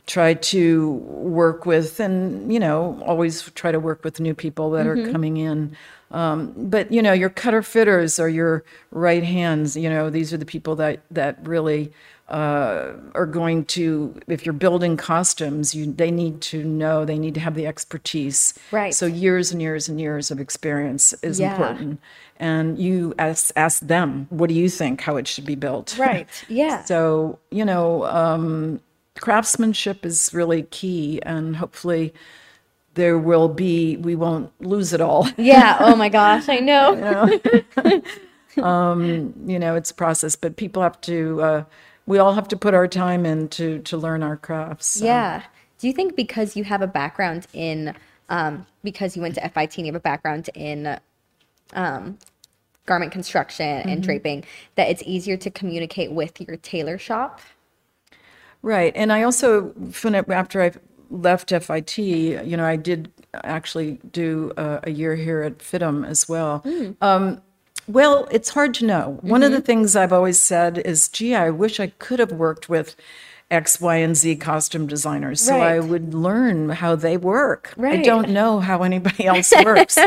[0.07, 4.87] try to work with, and you know, always try to work with new people that
[4.87, 5.75] are coming in.
[6.11, 9.75] Um, but you know, your cutter fitters are your right hands.
[9.75, 11.91] You know, these are the people that that really
[12.29, 14.15] uh, are going to.
[14.27, 17.05] If you're building costumes, you they need to know.
[17.05, 18.53] They need to have the expertise.
[18.71, 18.93] Right.
[18.93, 21.51] So years and years and years of experience is Yeah.
[21.51, 21.99] important.
[22.39, 25.97] And you ask ask them, what do you think how it should be built?
[26.09, 26.27] Right.
[26.47, 26.83] Yeah.
[26.85, 28.79] So, you know, um,
[29.19, 32.13] craftsmanship is really key, and hopefully
[32.93, 35.27] there will be, we won't lose it all.
[35.37, 35.77] yeah.
[35.79, 37.39] Oh my gosh, I know.
[38.55, 41.63] you know, it's a process, but people have to, uh,
[42.09, 44.87] we all have to put our time in to, to learn our crafts.
[44.87, 45.05] so.
[45.05, 45.43] Yeah.
[45.77, 47.93] Do you think because you have a background in,
[48.29, 50.99] um, because you went to FIT and you have a background in
[51.73, 52.17] um,
[52.87, 54.43] garment construction and draping,
[54.73, 57.41] that it's easier to communicate with your tailor shop?
[58.63, 58.91] Right.
[58.95, 59.73] And I also,
[60.29, 60.71] after I
[61.11, 66.27] left FIT, you know, I did actually do a, a year here at FIDM as
[66.27, 66.65] well.
[67.01, 67.41] Um,
[67.89, 69.17] well, it's hard to know.
[69.21, 72.69] One of the things I've always said is, gee, I wish I could have worked
[72.69, 72.95] with
[73.51, 77.73] X, Y, and Z costume designers so I would learn how they work.
[77.77, 77.99] Right.
[77.99, 79.97] I don't know how anybody else works.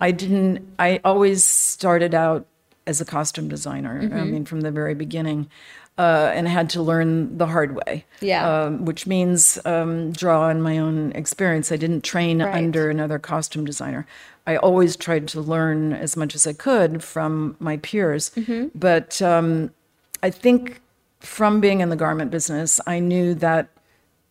[0.00, 2.46] I didn't, I always started out
[2.86, 4.18] as a costume designer, Mm-hmm.
[4.18, 5.48] I mean, from the very beginning,
[5.96, 8.04] uh, and had to learn the hard way.
[8.20, 8.64] Yeah.
[8.64, 11.72] Um, which means um, draw on my own experience.
[11.72, 12.54] I didn't train Right.
[12.54, 14.06] under another costume designer.
[14.46, 18.30] I always tried to learn as much as I could from my peers.
[18.30, 18.68] Mm-hmm.
[18.74, 19.70] But um,
[20.22, 20.80] I think
[21.20, 23.68] from being in the garment business, I knew that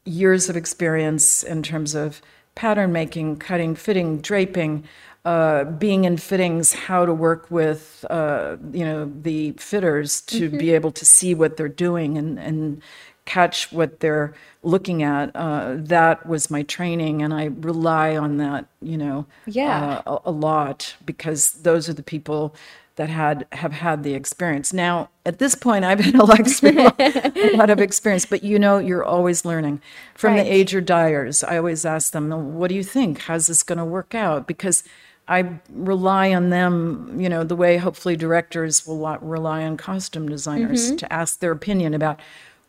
[0.05, 2.21] years of experience in terms of
[2.55, 4.83] pattern making, cutting, fitting, draping,
[5.25, 10.71] uh, being in fittings, how to work with uh, you know the fitters to be
[10.71, 12.81] able to see what they're doing and and
[13.25, 15.31] catch what they're looking at.
[15.35, 20.01] Uh, that was my training, and I rely on that you know Yeah.
[20.05, 22.53] uh, a, a lot because those are the people
[22.95, 24.71] that had have had the experience.
[24.71, 28.77] Now, at this point, I've had a lot, a lot of experience, but you know,
[28.77, 29.81] you're always learning.
[30.13, 30.43] From Right.
[30.43, 33.19] the age dyers, I always ask them, "What do you think?
[33.21, 34.83] How's this going to work out?" Because
[35.27, 40.87] I rely on them, you know, the way hopefully directors will rely on costume designers
[40.87, 40.95] Mm-hmm.
[40.97, 42.19] to ask their opinion about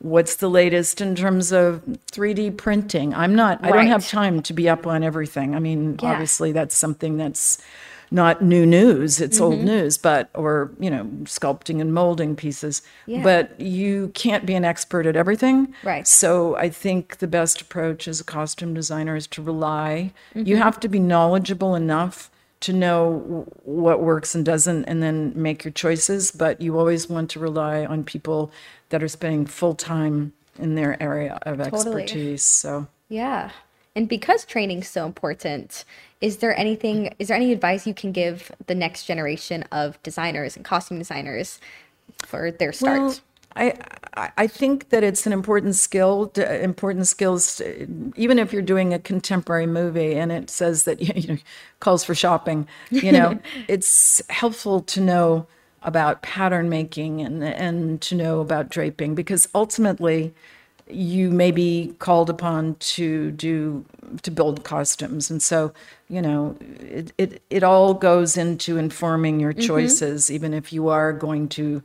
[0.04, 1.82] what's the latest in terms of
[2.12, 3.14] 3D printing.
[3.14, 5.54] I'm not, I don't have time to be up on everything.
[5.54, 6.10] I mean, Yeah.
[6.12, 7.56] obviously that's something that's
[8.10, 9.64] not new news, it's old Mm-hmm.
[9.64, 12.82] news, but, or, you know, sculpting and molding pieces.
[13.06, 13.22] Yeah.
[13.22, 15.74] But you can't be an expert at everything.
[15.82, 16.06] Right.
[16.06, 20.12] So I think the best approach as a costume designer is to rely.
[20.34, 20.46] Mm-hmm.
[20.46, 22.30] You have to be knowledgeable enough
[22.60, 27.30] to know what works and doesn't and then make your choices, but you always want
[27.30, 28.50] to rely on people
[28.88, 32.02] that are spending full time in their area of Totally.
[32.02, 32.44] expertise.
[32.44, 33.50] So Yeah.
[33.96, 35.84] And because training's so important,
[36.20, 40.56] is there anything is there any advice you can give the next generation of designers
[40.56, 41.60] and costume designers
[42.18, 43.00] for their start?
[43.00, 43.18] Well,
[43.56, 43.74] I
[44.36, 46.28] I- think that it's an important skill.
[46.28, 51.00] To, important skills, to- even if you're doing a contemporary movie and it says that
[51.16, 51.40] you know
[51.80, 52.66] calls for shopping.
[52.90, 53.38] You know,
[53.68, 55.46] it's helpful to know
[55.82, 60.34] about pattern making and and to know about draping because ultimately
[60.88, 63.84] you may be called upon to do
[64.22, 65.72] to build costumes and so
[66.08, 69.66] you know it it, it all goes into informing your mm-hmm.
[69.66, 71.82] choices even if you are going to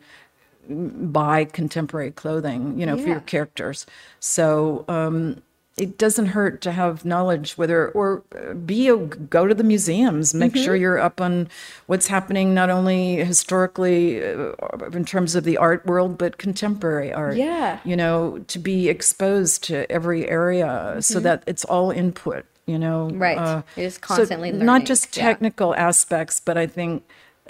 [0.69, 3.85] buy contemporary clothing, you know, for your characters.
[4.19, 5.41] So um,
[5.77, 10.33] it doesn't hurt to have knowledge, whether or uh, be a, go to the museums,
[10.33, 10.81] make sure Mm-hmm.
[10.81, 11.47] you're up on
[11.87, 14.51] what's happening not only historically uh,
[14.91, 17.37] in terms of the art world, but contemporary art.
[17.37, 17.79] Yeah.
[17.85, 22.45] you know, to be exposed to every area so that it's all input.
[22.65, 23.21] You know, Mm-hmm.
[23.21, 23.63] uh, Right.
[23.77, 24.85] You're so constantly not learning.
[24.85, 25.23] just Yeah.
[25.23, 27.03] technical aspects, but I think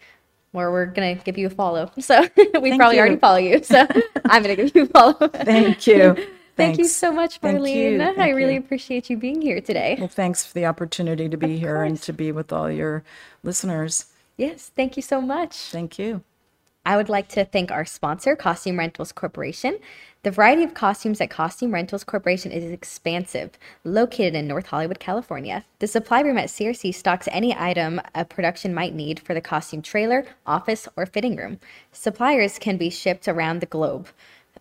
[0.52, 1.90] Or we're gonna give you a follow.
[2.00, 3.00] So we probably you.
[3.00, 3.62] already follow you.
[3.62, 3.86] So
[4.26, 5.28] I'm gonna give you a follow.
[5.28, 6.16] Thank you.
[6.54, 8.18] Thank you so much, Thank Marlene.
[8.18, 8.60] I really you.
[8.60, 9.96] appreciate you being here today.
[9.98, 13.04] Well, thanks for the opportunity to be here and to be with all your
[13.42, 14.06] listeners.
[14.36, 15.56] Yes, thank you so much.
[15.56, 16.22] Thank you.
[16.84, 19.78] I would like to thank our sponsor, Costume Rentals Corporation.
[20.24, 25.64] The variety of costumes at Costume Rentals Corporation is expansive, located in North Hollywood, California.
[25.80, 29.82] The supply room at CRC stocks any item a production might need for the costume
[29.82, 31.58] trailer, office, or fitting room.
[31.90, 34.10] Suppliers can be shipped around the globe.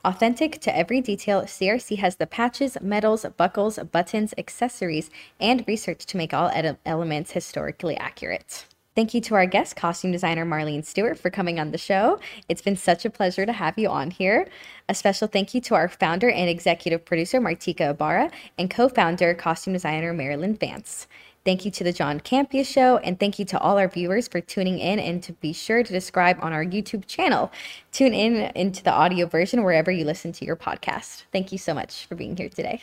[0.03, 6.18] Authentic to every detail, CRC has the patches, medals, buckles, buttons, accessories, and research to
[6.18, 8.66] make all ed- elements historically accurate.
[9.02, 12.20] Thank you to our guest, costume designer Marlene Stewart, for coming on the show.
[12.47, 14.47] It's been such a pleasure to have you on here.
[14.89, 18.30] A special thank you to our founder and executive producer, Martika Ibarra,
[18.60, 21.08] and co founder, costume designer Marilyn Vance.
[21.43, 24.39] Thank you to the John Campea Show, and thank you to all our viewers for
[24.39, 24.99] tuning in.
[24.99, 27.52] And to be sure to subscribe on our YouTube channel.
[27.91, 31.24] Tune in into the audio version wherever you listen to your podcast.
[31.32, 32.80] Thank you so much for being here today.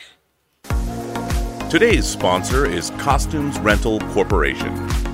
[1.71, 5.08] Today's sponsor is Costumes Rental Corporation.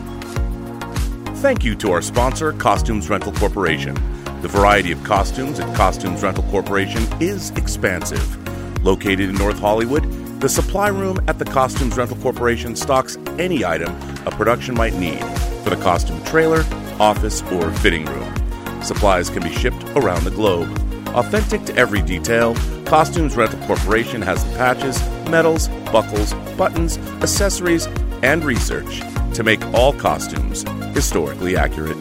[1.36, 3.94] Thank you to our sponsor, Costumes Rental Corporation.
[4.40, 8.82] The variety of costumes at Costumes Rental Corporation is expansive.
[8.82, 10.04] Located in North Hollywood,
[10.40, 15.22] the supply room at the Costumes Rental Corporation stocks any item a production might need
[15.64, 16.64] for the costume trailer,
[16.98, 18.82] office, or fitting room.
[18.82, 20.70] Supplies can be shipped around the globe.
[21.08, 22.54] Authentic to every detail,
[22.86, 27.86] Costumes Rental Corporation has the patches, medals, buckles, buttons, accessories,
[28.22, 29.02] and research
[29.34, 30.64] to make all costumes
[30.94, 31.98] historically accurate.